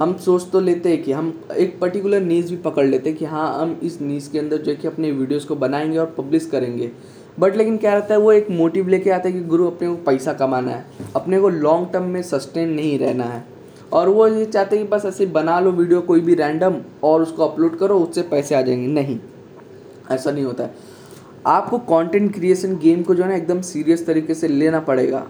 हम 0.00 0.16
सोच 0.16 0.50
तो 0.50 0.60
लेते 0.60 0.88
हैं 0.88 1.02
कि 1.02 1.12
हम 1.12 1.40
एक 1.56 1.80
पर्टिकुलर 1.80 2.20
नीज 2.20 2.50
भी 2.50 2.56
पकड़ 2.56 2.86
लेते 2.86 3.10
हैं 3.10 3.18
कि 3.18 3.24
हाँ 3.24 3.62
हम 3.62 3.80
इस 3.82 4.00
नीज 4.00 4.28
के 4.28 4.38
अंदर 4.38 4.56
जो 4.56 4.70
है 4.70 4.76
कि 4.76 4.88
अपने 4.88 5.10
वीडियोस 5.12 5.44
को 5.44 5.56
बनाएँगे 5.56 5.98
और 5.98 6.14
पब्लिश 6.18 6.46
करेंगे। 6.46 6.90
बट 7.38 7.56
लेकिन 7.56 7.76
क्या 7.76 7.94
रहता 7.94 8.14
है, 8.14 8.20
वो 8.20 8.32
एक 8.32 8.50
मोटिव 8.50 8.88
लेके 8.88 9.10
आता 9.10 9.28
है 9.28 9.34
कि 9.34 9.40
गुरु 9.40 9.66
अपने 9.66 9.88
को 9.88 9.94
पैसा 9.94 10.32
कमाना 10.32 10.70
है, 10.70 10.86
अपने 11.16 11.40
को 11.40 11.48
लॉन्ग 11.48 11.88
टर्म 11.92 12.02
में 12.02 12.22
सस्टेन 12.22 12.68
नहीं 12.68 12.98
रहना 12.98 13.24
है। 13.24 13.44
और 13.92 14.08
वो 14.08 14.28
ये 14.28 14.44
चाहते 14.44 14.76
हैं 14.76 14.84
कि 14.84 14.90
बस 14.90 15.04
ऐसे 15.04 15.26
बना 15.26 15.60
लो 15.60 15.70
वीडियो 15.70 16.00
कोई 16.00 16.20
भी 16.20 16.34
रैंडम 16.34 16.76
और 17.02 17.22
उसको 17.22 17.46
अपलोड 17.46 17.78
करो, 17.78 17.98
उससे 17.98 18.22
पैसे 18.22 18.54
आ 18.54 18.62
जाएँगे। 18.62 18.86
नहीं, 18.86 19.18
ऐसा 20.10 20.30
नहीं 20.30 20.44
होता 20.44 20.64
है। 20.64 20.74
आपको 21.46 21.78
कंटेंट 21.78 22.34
क्रिएशन 22.34 22.78
गेम 22.78 23.02
को 23.02 23.14
जो 23.14 23.22
है 23.22 23.28
ना, 23.28 23.36
एकदम 23.36 23.60
सीरियस 23.60 24.06
तरीके 24.06 24.34
से 24.34 24.48
लेना 24.48 24.80
पड़ेगा। 24.80 25.26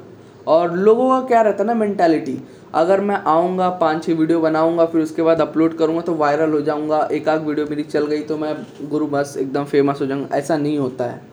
और 0.51 0.77
लोगों 0.77 1.09
का 1.11 1.27
क्या 1.29 1.41
रहता 1.43 1.63
है 1.63 1.67
ना 1.67 1.75
मैंटेलिटी 1.75 2.39
अगर 2.75 3.01
मैं 3.01 3.17
आऊँगा 3.29 3.69
पाँच 3.81 4.05
छः 4.05 4.15
वीडियो 4.15 4.41
बनाऊँगा 4.41 4.85
फिर 4.87 5.03
उसके 5.03 5.23
बाद 5.23 5.41
अपलोड 5.41 5.77
करूँगा 5.79 6.01
तो 6.03 6.15
वायरल 6.17 6.53
हो 6.53 6.61
जाऊँगा 6.61 6.99
एक 7.13 7.29
आध 7.29 7.47
वीडियो 7.47 7.67
मेरी 7.67 7.83
चल 7.85 8.07
गई 8.07 8.21
तो 8.23 8.39
मैं 8.39 8.55
गुरु 8.91 9.07
बस 9.09 9.37
एकदम 9.39 9.65
फ़ेमस 9.67 10.01
हो 10.01 10.07
जाऊँगा 10.07 10.37
ऐसा 10.37 10.57
नहीं 10.57 10.79
होता 10.79 11.05
है। 11.05 11.29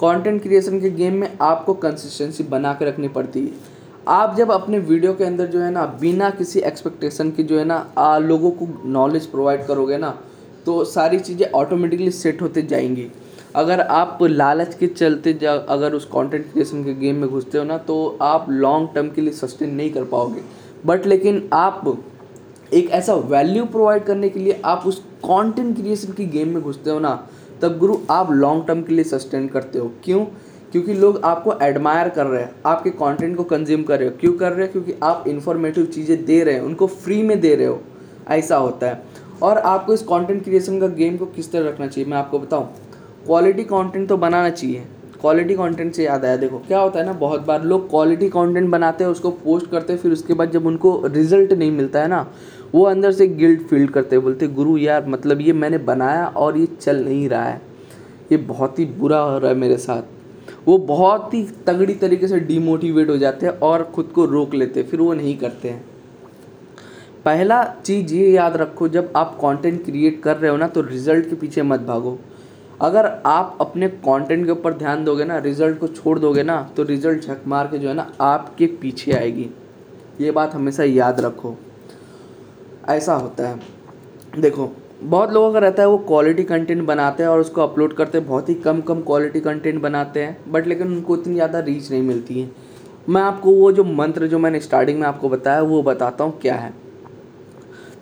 कंटेंट 0.00 0.42
क्रिएशन 0.42 0.80
के 0.80 0.90
गेम 0.92 1.14
में 1.14 1.28
आपको 1.40 1.74
कंसिस्टेंसी 1.76 2.44
बना 2.44 2.72
के 2.74 2.84
रखनी 2.84 3.08
पड़ती 3.10 3.40
है। 3.40 3.70
आप 4.08 4.34
जब 4.36 4.50
अपने 4.50 4.78
वीडियो 4.80 5.12
के 5.14 5.24
अंदर 5.24 5.46
जो 5.46 5.60
है 5.60 5.70
ना 5.70 5.84
बिना 6.00 6.30
किसी 6.32 6.60
एक्सपेक्टेशन 6.60 7.30
के 7.30 7.42
जो 7.42 7.58
है 7.58 7.64
ना 7.64 7.76
आ, 7.98 8.18
लोगों 8.18 8.50
को 8.52 8.68
नॉलेज 8.90 9.26
प्रोवाइड 9.26 9.66
करोगे 9.66 9.98
ना 9.98 10.10
तो 10.66 10.84
सारी 10.84 11.18
चीज़ें 11.20 11.50
ऑटोमेटिकली 11.50 12.10
सेट 12.12 12.42
होते 12.42 12.62
जाएँगी। 12.64 13.10
अगर 13.54 13.80
आप 13.80 14.18
लालच 14.22 14.74
के 14.74 14.86
चलते 14.86 15.32
अगर 15.46 15.94
उस 15.94 16.04
कंटेंट 16.04 16.50
क्रिएशन 16.52 16.84
के 16.84 16.94
गेम 16.94 17.16
में 17.16 17.28
घुसते 17.30 17.58
हो 17.58 17.64
ना 17.64 17.76
तो 17.78 18.18
आप 18.22 18.46
लॉन्ग 18.50 18.88
टर्म 18.94 19.08
के 19.08 19.20
लिए 19.20 19.32
सस्टेन 19.32 19.74
नहीं 19.74 19.90
कर 19.92 20.04
पाओगे। 20.04 20.42
बट 20.86 21.06
लेकिन 21.06 21.48
आप 21.52 21.98
एक 22.74 22.90
ऐसा 22.90 23.14
वैल्यू 23.14 23.64
प्रोवाइड 23.64 24.04
करने 24.04 24.28
के 24.28 24.40
लिए 24.40 24.60
आप 24.64 24.86
उस 24.86 24.98
कंटेंट 25.24 25.76
क्रिएशन 25.76 26.12
की 26.12 26.26
गेम 26.26 26.48
में 26.48 26.62
घुसते 26.62 26.90
हो 26.90 26.98
ना, 26.98 27.14
तब 27.62 27.78
गुरु 27.78 27.96
आप 28.10 28.30
लॉन्ग 28.32 28.66
टर्म 28.66 28.82
के 28.82 28.94
लिए 28.94 29.04
सस्टेन 29.04 29.48
करते 29.48 29.78
हो। 29.78 29.90
क्यों? 30.04 30.24
क्योंकि 30.72 30.94
लोग 30.94 31.20
आपको 31.24 31.54
एडमायर 31.62 32.08
कर 32.08 32.26
रहे 32.26 32.42
हैं, 32.42 32.54
आपके 32.66 32.90
कंटेंट 32.92 33.36
को 33.36 33.44
कंज्यूम 33.44 33.82
कर 33.82 33.98
रहे 33.98 34.08
हो। 34.08 34.14
क्यों 34.20 34.32
कर 34.32 34.52
रहे 34.52 34.66
हो? 34.66 34.72
क्योंकि 34.72 34.94
आप 35.02 35.24
इन्फॉर्मेटिव 35.28 35.86
चीज़ें 35.86 36.24
दे 36.24 36.42
रहे 36.44 36.54
हैं, 36.54 36.62
उनको 36.62 36.86
फ्री 36.86 37.22
में 37.22 37.40
दे 37.40 37.54
रहे 37.54 37.66
हो। 37.66 37.80
ऐसा 38.30 38.56
होता 38.56 38.86
है। 38.86 39.02
और 39.42 39.58
आपको 39.58 39.94
इस 39.94 40.02
कंटेंट 40.02 40.42
क्रिएशन 40.44 40.80
का 40.80 40.86
गेम 40.86 41.16
को 41.16 41.26
किस 41.26 41.52
तरह 41.52 41.68
रखना 41.68 41.86
चाहिए? 41.86 42.10
मैं 42.10 42.18
आपको 42.18 42.38
बताऊँ। 42.38 42.68
क्वालिटी 43.26 43.64
कंटेंट 43.64 44.08
तो 44.08 44.16
बनाना 44.16 44.50
चाहिए। 44.50 44.84
क्वालिटी 45.20 45.54
कंटेंट 45.54 45.92
से 45.94 46.04
याद 46.04 46.24
आया, 46.24 46.36
देखो, 46.36 46.58
क्या 46.58 46.78
होता 46.78 46.98
है 47.00 47.06
ना, 47.06 47.12
बहुत 47.12 47.44
बार 47.46 47.64
लोग 47.64 47.88
क्वालिटी 47.90 48.28
कंटेंट 48.28 48.68
बनाते 48.70 49.04
हैं, 49.04 49.10
उसको 49.10 49.30
पोस्ट 49.30 49.70
करते 49.70 49.92
हैं, 49.92 50.00
फिर 50.00 50.12
उसके 50.12 50.34
बाद 50.34 50.50
जब 50.50 50.66
उनको 50.66 51.02
रिज़ल्ट 51.06 51.52
नहीं 51.52 51.70
मिलता 51.72 52.00
है 52.02 52.08
ना, 52.08 52.26
वो 52.74 52.84
अंदर 52.84 53.12
से 53.12 53.26
गिल्ट 53.28 53.62
फील 53.62 53.86
करते 53.88 54.16
हैं, 54.16 54.22
बोलते 54.24 54.46
गुरु 54.48 54.76
यार 54.78 55.06
मतलब 55.08 55.40
ये 55.40 55.52
मैंने 55.52 55.78
बनाया 55.80 56.26
और 56.26 56.58
ये 56.58 56.66
चल 56.80 57.04
नहीं 57.04 57.28
रहा 57.28 57.44
है। 57.44 57.60
ये 58.32 58.36
बहुत 58.38 58.78
ही 58.78 58.84
बुरा 58.98 59.18
हो 59.18 59.38
रहा 59.38 59.50
है 59.50 59.56
मेरे 59.56 59.76
साथ। 59.76 60.02
वो 60.66 60.76
बहुत 60.78 61.34
ही 61.34 61.42
तगड़ी 61.66 61.94
तरीके 61.94 62.28
से 62.28 62.40
डीमोटिवेट 62.40 63.10
हो 63.10 63.16
जाते 63.18 63.46
हैं 63.46 63.58
और 63.60 63.82
ख़ुद 63.94 64.10
को 64.14 64.24
रोक 64.24 64.54
लेते 64.54 64.82
फिर 64.82 65.00
वो 65.00 65.12
नहीं 65.14 65.36
करते 65.36 65.68
हैं। 65.68 65.84
पहला 67.24 67.62
चीज़ 67.84 68.14
ये 68.14 68.30
याद 68.30 68.56
रखो, 68.56 68.88
जब 68.88 69.12
आप 69.16 69.38
कंटेंट 69.42 69.84
क्रिएट 69.84 70.22
कर 70.22 70.36
रहे 70.36 70.50
हो 70.50 70.56
ना 70.56 70.68
तो 70.68 70.80
रिज़ल्ट 70.80 71.28
के 71.30 71.36
पीछे 71.36 71.62
मत 71.62 71.80
भागो। 71.80 72.18
अगर 72.82 73.06
आप 73.26 73.58
अपने 73.60 73.88
कंटेंट 73.88 74.44
के 74.46 74.52
ऊपर 74.52 74.72
ध्यान 74.74 75.04
दोगे 75.04 75.24
ना 75.24 75.38
रिज़ल्ट 75.38 75.78
को 75.78 75.88
छोड़ 75.88 76.18
दोगे 76.18 76.42
ना 76.42 76.60
तो 76.76 76.82
रिज़ल्ट 76.82 77.22
झक 77.22 77.42
मार 77.46 77.66
के 77.66 77.78
जो 77.78 77.88
है 77.88 77.94
ना, 77.94 78.10
आपके 78.20 78.66
पीछे 78.80 79.12
आएगी। 79.12 79.48
ये 80.20 80.30
बात 80.30 80.54
हमेशा 80.54 80.84
याद 80.84 81.20
रखो। 81.20 81.54
ऐसा 82.88 83.14
होता 83.14 83.48
है। 83.48 84.40
देखो, 84.40 84.70
बहुत 85.02 85.32
लोगों 85.32 85.52
का 85.52 85.58
रहता 85.58 85.82
है 85.82 85.88
वो 85.88 85.98
क्वालिटी 86.00 86.44
कंटेंट 86.44 86.84
बनाते 86.86 87.22
हैं 87.22 87.30
और 87.30 87.40
उसको 87.40 87.60
अपलोड 87.60 87.94
करते 87.96 88.18
हैं, 88.18 88.26
बहुत 88.26 88.48
ही 88.48 88.54
कम 88.56 88.80
कम 88.80 89.00
क्वालिटी 89.02 89.40
कंटेंट 89.40 89.80
बनाते 89.82 90.22
हैं 90.22 90.52
बट 90.52 90.66
लेकिन 90.66 90.86
उनको 90.88 91.16
इतनी 91.16 91.34
ज़्यादा 91.34 91.58
रीच 91.60 91.90
नहीं 91.90 92.02
मिलती 92.02 92.40
है। 92.40 92.50
मैं 93.08 93.22
आपको 93.22 93.52
वो 93.52 93.72
जो 93.72 93.84
मंत्र 93.84 94.26
जो 94.26 94.38
मैंने 94.38 94.60
स्टार्टिंग 94.60 95.00
में 95.00 95.06
आपको 95.06 95.28
बताया, 95.28 95.62
वो 95.62 95.82
बताता 95.82 96.24
हूँ 96.24 96.38
क्या 96.40 96.54
है। 96.54 96.81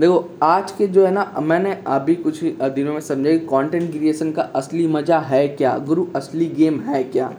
देखो, 0.00 0.28
आज 0.42 0.70
के 0.72 0.86
जो 0.86 1.04
है 1.04 1.10
ना, 1.12 1.24
मैंने 1.40 1.72
अभी 1.86 2.14
कुछ 2.14 2.42
ही 2.42 2.50
दिनों 2.64 2.92
में 2.92 3.00
समझा 3.00 3.30
कि 3.30 3.38
कंटेंट 3.46 3.90
क्रिएशन 3.92 4.30
का 4.32 4.42
असली 4.42 4.86
मज़ा 4.86 5.18
है 5.20 5.46
क्या? 5.48 5.76
गुरु, 5.78 6.06
असली 6.16 6.46
गेम 6.48 6.78
है 6.80 7.02
क्या? 7.04 7.30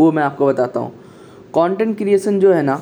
वो 0.00 0.10
मैं 0.12 0.22
आपको 0.22 0.46
बताता 0.46 0.80
हूँ। 0.80 0.90
कंटेंट 1.54 1.96
क्रिएशन 1.98 2.40
जो 2.40 2.52
है 2.52 2.62
ना, 2.62 2.80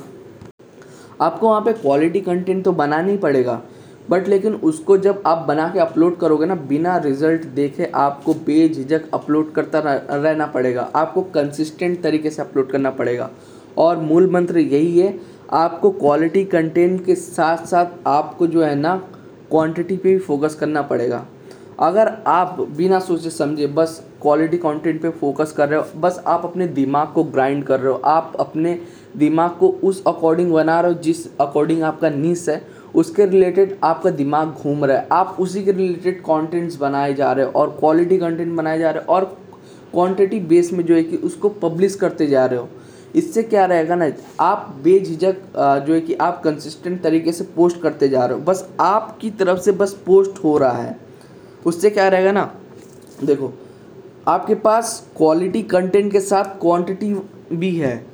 आपको 1.20 1.48
वहाँ 1.48 1.60
पे 1.60 1.72
क्वालिटी 1.72 2.20
कंटेंट 2.20 2.64
तो 2.64 2.72
बनाना 2.72 3.08
ही 3.08 3.16
पड़ेगा 3.16 3.60
बट 4.08 4.28
लेकिन 4.28 4.54
उसको 4.54 4.96
जब 4.98 5.22
आप 5.26 5.44
बना 5.48 5.68
के 5.68 5.78
अपलोड 5.78 6.16
करोगे 6.18 6.46
ना, 6.46 6.54
बिना 6.54 6.96
रिज़ल्ट 6.98 7.44
देखे 7.46 7.90
आपको 7.94 8.34
बेझिझक 8.36 9.10
अपलोड 9.14 9.52
करता 9.52 9.82
रहना 9.84 10.46
पड़ेगा। 10.46 10.90
आपको 10.96 11.22
कंसिस्टेंट 11.34 12.00
तरीके 12.02 12.30
से 12.30 12.42
अपलोड 12.42 12.70
करना 12.70 12.90
पड़ेगा। 12.92 13.30
और 13.78 13.98
मूल 13.98 14.30
मंत्र 14.30 14.58
यही 14.58 14.98
है, 14.98 15.14
आपको 15.52 15.90
क्वालिटी 15.90 16.44
कंटेंट 16.46 17.04
के 17.04 17.14
साथ 17.14 17.64
साथ 17.66 18.06
आपको 18.06 18.46
जो 18.46 18.62
है 18.62 18.74
ना 18.74 19.00
क्वांटिटी 19.50 19.96
पे 19.96 20.12
भी 20.12 20.18
फोकस 20.18 20.54
करना 20.54 20.82
पड़ेगा। 20.82 21.26
अगर 21.80 22.08
आप 22.26 22.60
बिना 22.76 22.98
सोचे 22.98 23.30
समझे 23.30 23.66
बस 23.66 24.02
क्वालिटी 24.22 24.56
कंटेंट 24.56 25.00
पे 25.02 25.10
फोकस 25.10 25.52
कर 25.52 25.68
रहे 25.68 25.78
हो, 25.80 26.00
बस 26.00 26.22
आप 26.26 26.44
अपने 26.44 26.66
दिमाग 26.66 27.12
को 27.12 27.24
ग्राइंड 27.24 27.64
कर 27.64 27.80
रहे 27.80 27.92
हो, 27.92 28.00
आप 28.04 28.32
अपने 28.40 28.78
दिमाग 29.16 29.50
को 29.50 29.68
उस 29.84 30.02
अकॉर्डिंग 30.06 30.52
बना 30.52 30.80
रहे 30.80 30.92
हो 30.92 30.98
जिस 30.98 31.26
अकॉर्डिंग 31.38 31.82
आपका 31.82 32.10
नीस 32.10 32.48
है, 32.48 32.62
उसके 32.94 33.26
रिलेटेड 33.26 33.78
आपका 33.84 34.10
दिमाग 34.10 34.48
घूम 34.48 34.84
रहा 34.84 34.96
है। 34.96 35.08
आप 35.12 35.36
उसी 35.40 35.64
के 35.64 35.72
रिलेटेड 35.72 36.20
कंटेंट्स 36.20 36.76
बनाए 36.76 37.14
जा 37.14 37.32
रहे 37.32 37.46
हो 37.46 37.52
और 37.52 37.76
क्वालिटी 37.80 38.18
कंटेंट 38.18 38.56
बनाए 38.56 38.78
जा 38.78 38.90
रहे 38.90 39.04
हो 39.04 39.14
और 39.14 39.24
क्वांटिटी 39.92 40.40
बेस 40.40 40.72
में 40.72 40.84
जो 40.86 40.94
है 40.94 41.02
कि 41.02 41.16
उसको 41.16 41.48
पब्लिश 41.48 41.94
करते 41.94 42.26
जा 42.26 42.46
रहे 42.46 42.58
हो। 42.58 42.68
इससे 43.14 43.42
क्या 43.42 43.64
रहेगा 43.66 43.94
ना, 43.94 44.10
आप 44.40 44.74
बेझिझक 44.84 45.36
जो 45.86 45.94
है 45.94 46.00
कि 46.00 46.14
आप 46.14 46.42
कंसिस्टेंट 46.42 47.02
तरीके 47.02 47.32
से 47.32 47.44
पोस्ट 47.56 47.80
करते 47.82 48.08
जा 48.08 48.24
रहे 48.24 48.38
हो। 48.38 48.44
बस 48.44 48.68
आपकी 48.80 49.30
तरफ़ 49.30 49.58
से 49.60 49.72
बस 49.72 49.92
पोस्ट 50.06 50.42
हो 50.44 50.56
रहा 50.58 50.82
है। 50.82 50.98
उससे 51.66 51.90
क्या 51.90 52.08
रहेगा 52.08 52.32
ना, 52.32 52.52
देखो, 53.24 53.52
आपके 54.28 54.54
पास 54.56 55.10
क्वालिटी 55.16 55.62
कंटेंट 55.64 56.12
के 56.12 56.20
साथ 56.20 56.58
क्वांटिटी 56.60 57.14
भी 57.52 57.74
है 57.76 58.04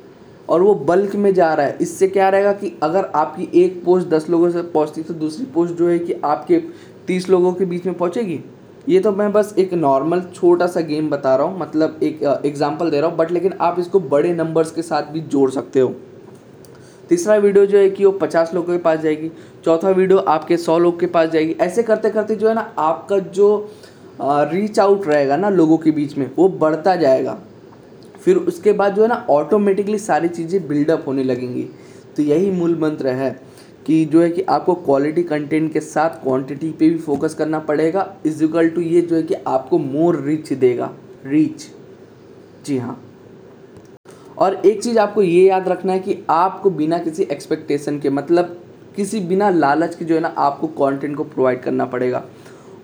और 0.48 0.62
वो 0.62 0.74
बल्क 0.74 1.14
में 1.16 1.32
जा 1.34 1.52
रहा 1.54 1.66
है। 1.66 1.76
इससे 1.80 2.08
क्या 2.08 2.28
रहेगा 2.28 2.52
कि 2.52 2.72
अगर 2.82 3.04
आपकी 3.14 3.48
एक 3.54 3.82
पोस्ट 3.84 4.08
दस 4.08 4.28
लोगों 4.30 4.50
से 4.50 4.62
पहुँचती 4.64 5.02
तो 5.02 5.14
दूसरी 5.14 5.46
पोस्ट 5.46 5.74
जो 5.74 5.88
है 5.88 5.98
कि 5.98 6.20
आपके 6.24 6.58
तीस 7.06 7.28
लोगों 7.28 7.52
के 7.52 7.64
बीच 7.64 7.86
में 7.86 7.94
पहुंचेगी। 7.94 8.40
ये 8.88 8.98
तो 9.00 9.10
मैं 9.12 9.30
बस 9.32 9.54
एक 9.58 9.72
नॉर्मल 9.74 10.20
छोटा 10.34 10.66
सा 10.66 10.80
गेम 10.80 11.08
बता 11.10 11.34
रहा 11.36 11.46
हूँ 11.46 11.58
मतलब 11.58 12.00
एक 12.02 12.22
एग्जांपल 12.46 12.90
दे 12.90 13.00
रहा 13.00 13.10
हूँ 13.10 13.16
बट 13.16 13.30
लेकिन 13.30 13.52
आप 13.60 13.78
इसको 13.80 14.00
बड़े 14.00 14.32
नंबर्स 14.32 14.70
के 14.70 14.82
साथ 14.82 15.10
भी 15.12 15.20
जोड़ 15.20 15.50
सकते 15.50 15.80
हो। 15.80 15.94
तीसरा 17.10 17.36
वीडियो 17.36 17.64
जो 17.66 17.78
है 17.78 17.88
कि 17.90 18.04
वो 18.04 18.10
पचास 18.12 18.52
लोगों 18.54 18.72
के 18.72 18.78
पास 18.82 18.98
जाएगी, 19.00 19.30
चौथा 19.64 19.90
वीडियो 19.90 20.18
आपके 20.18 20.56
सौ 20.56 20.78
लोग 20.78 21.00
के 21.00 21.06
पास 21.06 21.28
जाएगी। 21.30 21.56
ऐसे 21.60 21.82
करते 21.82 22.10
करते 22.10 22.34
जो 22.34 22.48
है 22.48 22.54
ना, 22.54 22.72
आपका 22.78 23.18
जो 23.18 23.70
रीच 24.20 24.78
आउट 24.80 25.06
रहेगा 25.06 25.36
ना 25.36 25.48
लोगों 25.50 25.78
के 25.78 25.90
बीच 25.90 26.16
में, 26.18 26.30
वो 26.38 26.48
बढ़ता 26.50 26.96
जाएगा। 26.96 27.38
फिर 28.16 28.36
उसके 28.38 28.72
बाद 28.72 28.94
जो 28.94 29.02
है 29.02 29.08
ना 29.08 29.24
ऑटोमेटिकली 29.30 29.98
सारी 29.98 30.28
चीज़ें 30.28 30.66
बिल्डअप 30.68 31.04
होने 31.06 31.24
लगेंगी। 31.24 31.68
तो 32.16 32.22
यही 32.22 32.50
मूल 32.50 32.78
मंत्र 32.80 33.08
है। 33.08 33.30
कि 33.86 34.04
जो 34.04 34.22
है 34.22 34.30
कि 34.30 34.42
आपको 34.42 34.74
क्वालिटी 34.74 35.22
कंटेंट 35.22 35.72
के 35.72 35.80
साथ 35.80 36.10
क्वांटिटी 36.22 36.70
पे 36.70 36.88
भी 36.90 36.98
फोकस 36.98 37.34
करना 37.34 37.58
पड़ेगा 37.60 38.14
इजिकल 38.26 38.68
टू 38.68 38.80
ये 38.80 39.00
जो 39.00 39.16
है 39.16 39.22
कि 39.22 39.34
आपको 39.46 39.78
मोर 39.78 40.20
रिच 40.20 40.52
देगा। 40.52 40.90
रीच 41.26 41.66
जी 42.66 42.78
हाँ। 42.78 43.00
और 44.38 44.54
एक 44.56 44.82
चीज़ 44.82 44.98
आपको 44.98 45.22
ये 45.22 45.46
याद 45.48 45.68
रखना 45.68 45.92
है 45.92 45.98
कि 45.98 46.16
आपको 46.30 46.70
बिना 46.70 46.98
किसी 46.98 47.22
एक्सपेक्टेशन 47.22 47.98
के 48.00 48.10
मतलब 48.10 48.60
किसी 48.96 49.20
बिना 49.20 49.50
लालच 49.50 49.94
के 49.94 50.04
जो 50.04 50.14
है 50.14 50.20
ना, 50.20 50.28
आपको 50.28 50.66
कंटेंट 50.66 51.16
को 51.16 51.24
प्रोवाइड 51.24 51.62
करना 51.62 51.84
पड़ेगा। 51.84 52.24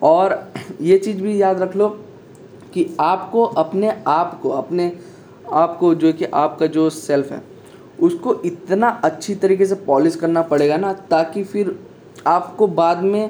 और 0.02 0.52
ये 0.80 0.98
चीज़ 0.98 1.22
भी 1.22 1.40
याद 1.42 1.60
रख 1.62 1.76
लो 1.76 1.88
कि 2.74 2.86
आपको 3.00 3.44
अपने 3.44 3.92
आप 4.06 4.38
को, 4.40 4.48
अपने 4.48 4.92
आपको 5.52 5.94
जो 5.94 6.06
है 6.06 6.12
कि 6.12 6.24
आपका 6.24 6.66
जो 6.66 6.88
सेल्फ 6.90 7.30
है 7.32 7.42
उसको 8.00 8.34
इतना 8.44 8.88
अच्छी 9.04 9.34
तरीके 9.36 9.66
से 9.66 9.74
पॉलिश 9.76 10.16
करना 10.16 10.42
पड़ेगा 10.44 10.76
ना, 10.76 10.92
ताकि 10.92 11.44
फिर 11.44 11.78
आपको 12.26 12.66
बाद 12.68 13.02
में 13.02 13.28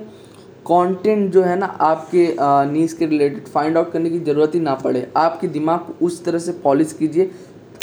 कंटेंट 0.67 1.31
जो 1.33 1.43
है 1.43 1.59
ना 1.59 1.67
आपके 1.67 2.27
नीज 2.73 2.93
के 2.93 3.07
रिलेटेड 3.07 3.47
फाइंड 3.47 3.77
आउट 3.79 3.93
करने 3.93 4.11
की 4.11 4.19
ज़रूरत 4.21 4.55
ही 4.55 4.61
ना 4.61 4.75
पड़े। 4.77 5.07
आपके 5.17 5.49
दिमाग 5.49 5.79
को 5.81 6.05
उस 6.07 6.25
तरह 6.25 6.39
से 6.39 6.53
पॉलिश 6.65 6.93
कीजिए, 6.93 7.31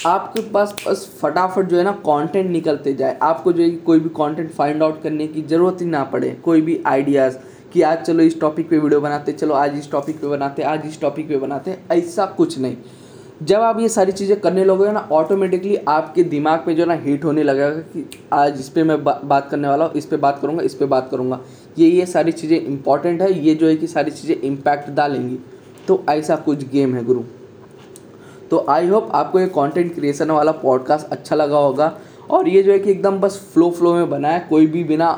आपके 0.06 0.41
पास 0.52 0.76
बस 0.88 1.06
फटाफट 1.21 1.67
जो 1.67 1.78
है 1.78 1.84
ना 1.84 1.91
कंटेंट 2.06 2.50
निकलते 2.50 2.93
जाए। 2.93 3.17
आपको 3.21 3.54
जो 3.54 3.63
है 3.63 3.69
कोई 3.69 4.00
भी 4.00 4.10
कंटेंट 4.12 4.52
फाइंड 4.52 4.84
आउट 4.84 5.02
करने 5.02 5.28
की 5.28 5.41
ज़रूरत 5.43 5.82
ही 5.82 5.86
ना 5.88 6.04
पड़े, 6.06 6.30
कोई 6.43 6.62
भी 6.62 6.82
आइडियाज़ 6.88 7.38
कि 7.73 7.82
आज 7.82 8.06
चलो 8.06 8.23
इस 8.23 8.39
टॉपिक 8.41 8.69
पे 8.69 8.78
वीडियो 8.78 9.02
बनाते, 9.02 9.32
चलो 9.34 9.54
आज 9.56 9.78
इस 9.78 9.91
टॉपिक 9.91 10.19
पे 10.21 10.28
बनाते, 10.28 10.63
आज 10.63 10.86
इस 10.86 11.00
टॉपिक 11.02 11.28
पे 11.30 11.38
बनाते, 11.38 11.78
ऐसा 11.91 12.26
कुछ 12.28 12.58
नहीं। 12.60 12.78
जब 13.41 13.62
आप 13.62 13.80
ये 13.80 13.88
सारी 13.89 14.12
चीज़ें 14.12 14.39
करने 14.41 14.63
लगोगे 14.65 14.91
ना 14.91 15.00
ऑटोमेटिकली 15.12 15.76
आपके 15.88 16.23
दिमाग 16.23 16.63
में 16.67 16.76
जो 16.76 16.86
ना 16.86 16.93
हीट 16.93 17.26
होने 17.26 17.43
लगेगा 17.43 17.69
कि 17.69 18.06
आज 18.34 18.60
इस 18.60 18.69
पर 18.69 18.84
मैं 18.84 19.04
बा, 19.04 19.19
बात 19.23 19.50
करने 19.50 19.67
वाला 19.67 19.86
हूँ 19.86 19.93
इस 19.93 20.06
पर 20.06 20.17
बात 20.17 20.39
करूँगा 20.41 20.63
इस 20.63 20.73
पर 20.76 20.86
बात 20.86 21.08
करूँगा। 21.12 21.39
ये 21.78 21.89
ये 21.89 22.06
सारी 22.06 22.32
चीज़ें 22.32 22.60
इंपॉर्टेंट 22.60 23.21
है 23.21 23.32
ये 23.39 23.56
जो 23.56 23.67
है 23.67 23.76
कि 23.76 23.88
सारी 23.88 24.12
चीज़ें 24.12 24.36
इम्पैक्ट 24.38 24.89
डालेंगी। 24.91 25.38
तो 25.88 26.04
ऐसा 26.10 26.36
कुछ 26.38 26.67
गेम 26.69 26.95
है 26.95 27.04
गुरु। 27.06 27.23
तो 28.52 28.65
आई 28.69 28.88
होप 28.88 29.12
आपको 29.13 29.39
ये 29.39 29.47
कंटेंट 29.50 29.93
क्रिएशन 29.95 30.32
वाला 30.32 30.52
पॉडकास्ट 30.58 31.12
अच्छा 31.12 31.36
लगा 31.36 31.58
होगा। 31.58 31.97
और 32.30 32.47
ये 32.50 32.63
जो 32.63 32.71
है 32.71 32.80
कि 32.80 32.91
एकदम 32.91 33.19
बस 33.19 33.39
फ्लो 33.54 33.69
फ्लो 33.71 33.93
में 33.93 34.10
बना 34.10 34.30
है 34.30 34.45
कोई 34.50 34.67
भी 34.67 34.84
बिना 34.84 35.12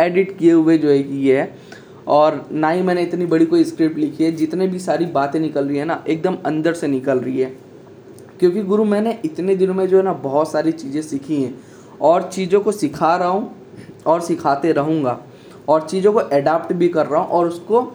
एडिट 0.00 0.36
किए 0.38 0.52
हुए 0.52 0.78
जो 0.78 0.88
है 0.88 1.02
कि 1.02 1.26
ये 1.28 1.38
है। 1.38 1.54
और 2.08 2.44
ना 2.52 2.70
ही 2.70 2.82
मैंने 2.82 3.02
इतनी 3.02 3.26
बड़ी 3.26 3.46
कोई 3.46 3.64
स्क्रिप्ट 3.64 3.98
लिखी 3.98 4.24
है, 4.24 4.30
जितने 4.32 4.66
भी 4.66 4.78
सारी 4.78 5.06
बातें 5.08 5.38
निकल 5.40 5.68
रही 5.68 5.78
है 5.78 5.84
ना, 5.84 6.02
एकदम 6.08 6.36
अंदर 6.46 6.74
से 6.74 6.88
निकल 6.88 7.18
रही 7.18 7.40
है। 7.40 7.52
क्योंकि 8.40 8.62
गुरु, 8.62 8.84
मैंने 8.84 9.18
इतने 9.24 9.56
दिनों 9.56 9.74
में 9.74 9.86
जो 9.88 9.96
है 9.96 10.02
ना, 10.02 10.12
बहुत 10.12 10.50
सारी 10.52 10.72
चीज़ें 10.72 11.00
सीखी 11.02 11.42
हैं 11.42 11.54
और 12.00 12.22
चीज़ों 12.24 12.60
को 12.60 12.72
सिखा 12.72 13.14
रहा 13.16 13.28
हूँ 13.28 13.50
और 14.06 14.20
सिखाते 14.20 14.72
रहूँगा 14.72 15.18
और 15.68 15.82
चीज़ों 15.82 16.12
को 16.12 16.20
एडाप्ट 16.32 16.72
भी 16.72 16.88
कर 16.88 17.06
रहा 17.06 17.20
हूँ 17.20 17.30
और 17.30 17.48
उसको 17.48 17.90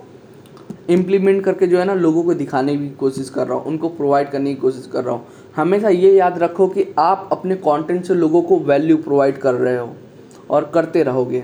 इम्प्लीमेंट 0.89 1.43
करके 1.43 1.67
जो 1.67 1.79
है 1.79 1.85
ना, 1.85 1.93
लोगों 1.93 2.23
को 2.23 2.33
दिखाने 2.33 2.75
की 2.77 2.89
कोशिश 2.89 3.29
कर 3.29 3.47
रहा 3.47 3.57
हूँ, 3.57 3.65
उनको 3.65 3.89
प्रोवाइड 3.89 4.29
करने 4.29 4.53
की 4.53 4.61
कोशिश 4.61 4.87
कर 4.93 5.03
रहा 5.03 5.15
हूँ। 5.15 5.25
हमेशा 5.55 5.89
ये 5.89 6.11
याद 6.11 6.37
रखो 6.39 6.67
कि 6.67 6.85
आप 6.99 7.29
अपने 7.31 7.55
कंटेंट 7.57 8.05
से 8.05 8.13
लोगों 8.13 8.41
को 8.41 8.59
वैल्यू 8.59 8.97
प्रोवाइड 8.97 9.37
कर 9.37 9.53
रहे 9.53 9.77
हो 9.77 9.89
और 10.49 10.71
करते 10.73 11.03
रहोगे। 11.03 11.43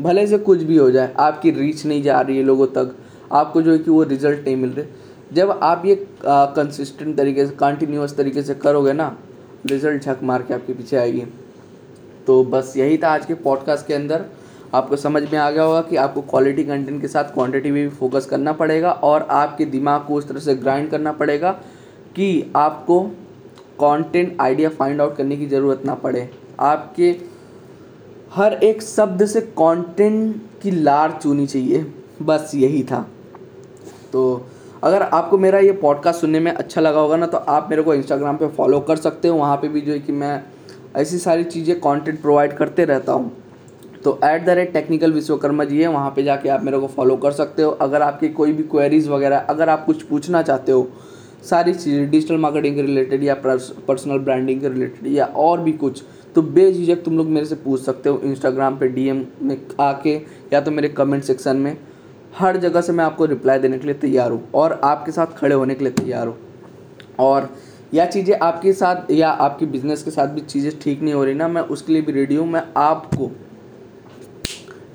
भले 0.00 0.26
से 0.26 0.38
कुछ 0.38 0.62
भी 0.62 0.76
हो 0.76 0.90
जाए, 0.90 1.12
आपकी 1.18 1.50
रीच 1.50 1.84
नहीं 1.86 2.02
जा 2.02 2.20
रही 2.20 2.36
है 2.36 2.44
लोगों 2.44 2.66
तक, 2.68 2.94
आपको 3.32 3.62
जो 3.62 3.72
है 3.72 3.78
कि 3.78 3.90
वो 3.90 4.02
रिज़ल्ट 4.04 4.44
नहीं 4.44 4.56
मिल 4.56 4.70
रहे। 4.70 4.86
जब 5.32 5.50
आप 5.62 5.82
ये 5.86 5.94
कंसिस्टेंट 6.24 7.16
तरीके 7.16 7.46
से 7.46 7.52
कंटिन्यूस 7.56 8.16
तरीके 8.16 8.42
से 8.42 8.54
करोगे 8.54 8.92
ना 8.92 9.16
रिज़ल्ट 9.66 10.02
झक 10.02 10.18
मार 10.22 10.42
के 10.42 10.54
आपके 10.54 10.72
पीछे 10.72 10.96
आएगी। 10.96 11.24
तो 12.26 12.42
बस 12.44 12.74
यही 12.76 12.98
था 12.98 13.08
आज 13.08 13.26
के 13.26 13.34
पॉडकास्ट 13.36 13.86
के 13.86 13.94
अंदर। 13.94 14.24
आपको 14.74 14.96
समझ 14.96 15.22
में 15.22 15.38
आ 15.38 15.50
गया 15.50 15.62
होगा 15.62 15.80
कि 15.80 15.96
आपको 15.96 16.20
क्वालिटी 16.22 16.64
कंटेंट 16.64 17.00
के 17.00 17.08
साथ 17.08 17.32
क्वांटिटी 17.34 17.70
में 17.70 17.82
भी 17.82 17.88
फोकस 17.90 18.26
करना 18.26 18.52
पड़ेगा 18.52 18.90
और 18.90 19.26
आपके 19.30 19.64
दिमाग 19.64 20.04
को 20.06 20.14
उस 20.14 20.28
तरह 20.28 20.40
से 20.40 20.54
ग्राइंड 20.54 20.90
करना 20.90 21.12
पड़ेगा 21.12 21.50
कि 22.16 22.52
आपको 22.56 23.00
कंटेंट 23.80 24.36
आइडिया 24.40 24.68
फाइंड 24.70 25.00
आउट 25.00 25.16
करने 25.16 25.36
की 25.36 25.46
ज़रूरत 25.46 25.82
ना 25.86 25.94
पड़े। 25.94 26.28
आपके 26.60 27.12
हर 28.34 28.52
एक 28.54 28.82
शब्द 28.82 29.24
से 29.26 29.40
कंटेंट 29.40 30.36
की 30.62 30.70
लार 30.70 31.18
चुनी 31.22 31.46
चाहिए। 31.46 31.84
बस 32.22 32.52
यही 32.54 32.82
था। 32.82 33.00
तो 34.12 34.22
अगर 34.82 35.02
आपको 35.02 35.38
मेरा 35.38 35.58
ये 35.58 35.72
पॉडकास्ट 35.72 36.20
सुनने 36.20 36.40
में 36.40 36.50
अच्छा 36.52 36.80
लगा 36.80 37.00
होगा 37.00 37.16
ना 37.16 37.26
तो 37.26 37.38
आप 37.38 37.66
मेरे 37.70 37.82
को 37.82 37.94
इंस्टाग्राम 37.94 38.36
पे 38.36 38.48
फॉलो 38.48 38.80
कर 38.80 38.96
सकते 38.96 39.28
हो। 39.28 39.36
वहाँ 39.36 39.56
पे 39.56 39.68
भी 39.68 39.80
जो 39.80 39.92
है 39.92 39.98
कि 39.98 40.12
मैं 40.12 40.42
ऐसी 40.96 41.18
सारी 41.18 41.44
चीज़ें 41.44 41.78
कंटेंट 41.80 42.20
प्रोवाइड 42.22 42.56
करते 42.56 42.84
रहता 42.84 43.12
हूँ। 43.12 43.32
तो 44.04 44.18
at 44.24 44.44
the 44.44 44.50
rate 44.50 44.72
technical 44.72 45.12
Vishwakarma 45.12 45.64
ji 45.64 45.82
है, 45.82 45.88
वहाँ 45.88 46.10
पे 46.10 46.22
जाके 46.22 46.48
आप 46.48 46.64
मेरे 46.64 46.78
को 46.78 46.86
फॉलो 46.86 47.16
कर 47.16 47.32
सकते 47.32 47.62
हो। 47.62 47.70
अगर 47.70 48.02
आपकी 48.02 48.28
कोई 48.30 48.52
भी 48.52 48.62
क्वेरीज़ 48.62 49.10
वगैरह, 49.10 49.38
अगर 49.38 49.68
आप 49.68 49.84
कुछ 49.86 50.02
पूछना 50.02 50.42
चाहते 50.42 50.72
हो, 50.72 50.88
सारी 51.50 51.74
चीज़ें 51.74 52.10
डिजिटल 52.10 52.36
मार्केटिंग 52.36 52.76
के 52.76 52.82
रिलेटेड 52.82 53.22
या 53.24 53.34
पर्सनल 53.44 54.18
ब्रांडिंग 54.18 54.60
के 54.60 54.68
रिलेटेड 54.68 55.12
या 55.12 55.24
और 55.26 55.60
भी 55.60 55.72
कुछ 55.74 56.02
तो 56.34 56.42
बेझिझक 56.42 57.02
तुम 57.04 57.16
लोग 57.16 57.26
मेरे 57.28 57.46
से 57.46 57.54
पूछ 57.54 57.80
सकते 57.80 58.08
हो 58.08 58.20
इंस्टाग्राम 58.24 58.76
पे 58.78 58.88
डीएम 58.88 59.24
में 59.42 59.56
आके 59.80 60.14
या 60.52 60.60
तो 60.60 60.70
मेरे 60.70 60.88
कमेंट 60.90 61.24
सेक्शन 61.24 61.56
में। 61.56 61.76
हर 62.34 62.56
जगह 62.56 62.80
से 62.80 62.92
मैं 62.92 63.04
आपको 63.04 63.24
रिप्लाई 63.24 63.58
देने 63.58 63.78
के 63.78 63.86
लिए 63.86 63.94
तैयार 63.96 64.30
हूँ 64.30 64.48
और 64.54 64.80
आपके 64.84 65.12
साथ 65.12 65.36
खड़े 65.36 65.54
होने 65.54 65.74
के 65.74 65.84
लिए 65.84 65.92
तैयार 65.94 66.26
हूँ। 66.26 66.36
और 67.20 67.48
या 67.94 68.06
चीज़ें 68.06 68.34
आपके 68.36 68.72
साथ 68.72 69.10
या 69.10 69.30
आपकी 69.30 69.66
बिज़नेस 69.66 70.02
के 70.02 70.10
साथ 70.10 70.28
भी 70.28 70.40
चीज़ें 70.40 70.78
ठीक 70.80 71.02
नहीं 71.02 71.14
हो 71.14 71.24
रही 71.24 71.34
ना, 71.34 71.48
मैं 71.48 71.62
उसके 71.62 71.92
लिए 71.92 72.02
भी 72.02 72.12
रेडी 72.12 72.34
हूँ। 72.34 72.46
मैं 72.48 72.62
आपको 72.76 73.30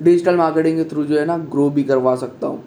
डिजिटल 0.02 0.36
मार्केटिंग 0.36 0.76
के 0.78 0.84
थ्रू 0.90 1.04
जो 1.04 1.18
है 1.18 1.24
ना 1.26 1.36
ग्रो 1.52 1.68
भी 1.70 1.82
करवा 1.84 2.14
सकता 2.16 2.46
हूँ। 2.46 2.64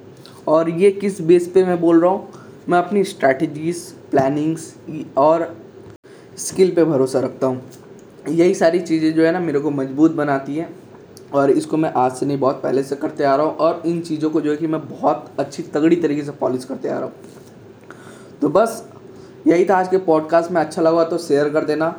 और 0.47 0.69
ये 0.69 0.91
किस 0.91 1.21
बेस 1.21 1.47
पे 1.47 1.63
मैं 1.63 1.79
बोल 1.81 2.01
रहा 2.01 2.11
हूँ? 2.11 2.27
मैं 2.69 2.77
अपनी 2.79 3.03
स्ट्रैटेजीज 3.03 3.77
प्लानिंग्स 4.11 4.73
और 5.17 5.55
स्किल 6.37 6.71
पे 6.75 6.83
भरोसा 6.85 7.19
रखता 7.19 7.47
हूँ। 7.47 7.61
यही 8.29 8.53
सारी 8.53 8.79
चीज़ें 8.79 9.13
जो 9.13 9.23
है 9.25 9.31
ना 9.31 9.39
मेरे 9.39 9.59
को 9.59 9.71
मज़बूत 9.71 10.11
बनाती 10.11 10.55
है 10.55 10.69
और 11.33 11.51
इसको 11.51 11.77
मैं 11.77 11.91
आज 11.93 12.11
से 12.11 12.25
नहीं, 12.25 12.37
बहुत 12.39 12.61
पहले 12.63 12.83
से 12.83 12.95
करते 12.95 13.23
आ 13.23 13.35
रहा 13.35 13.45
हूँ 13.45 13.55
और 13.57 13.81
इन 13.85 14.01
चीज़ों 14.01 14.29
को 14.29 14.41
जो 14.41 14.51
है 14.51 14.57
कि 14.57 14.67
मैं 14.67 14.81
बहुत 14.89 15.31
अच्छी 15.39 15.63
तगड़ी 15.63 15.95
तरीके 15.95 16.23
से 16.23 16.31
पॉलिश 16.31 16.65
करते 16.65 16.89
आ 16.89 16.97
रहा 16.97 17.03
हूँ। 17.03 17.13
तो 18.41 18.49
बस, 18.49 18.83
यही 19.47 19.65
था 19.65 19.77
आज 19.77 19.87
के 19.87 19.97
पॉडकास्ट 19.97 20.51
में। 20.51 20.61
अच्छा 20.61 20.81
लगा 20.81 21.03
तो 21.03 21.17
शेयर 21.17 21.49
कर 21.49 21.65
देना 21.65 21.93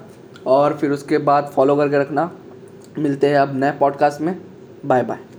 और 0.47 0.77
फिर 0.79 0.91
उसके 0.91 1.19
बाद 1.19 1.51
फॉलो 1.55 1.77
करके 1.77 1.99
रखना। 1.99 2.31
मिलते 2.99 3.29
हैं 3.29 3.37
अब 3.37 3.55
नए 3.55 3.73
पॉडकास्ट 3.73 4.21
में। 4.21 4.37
Bye 4.87 5.03
bye 5.03 5.32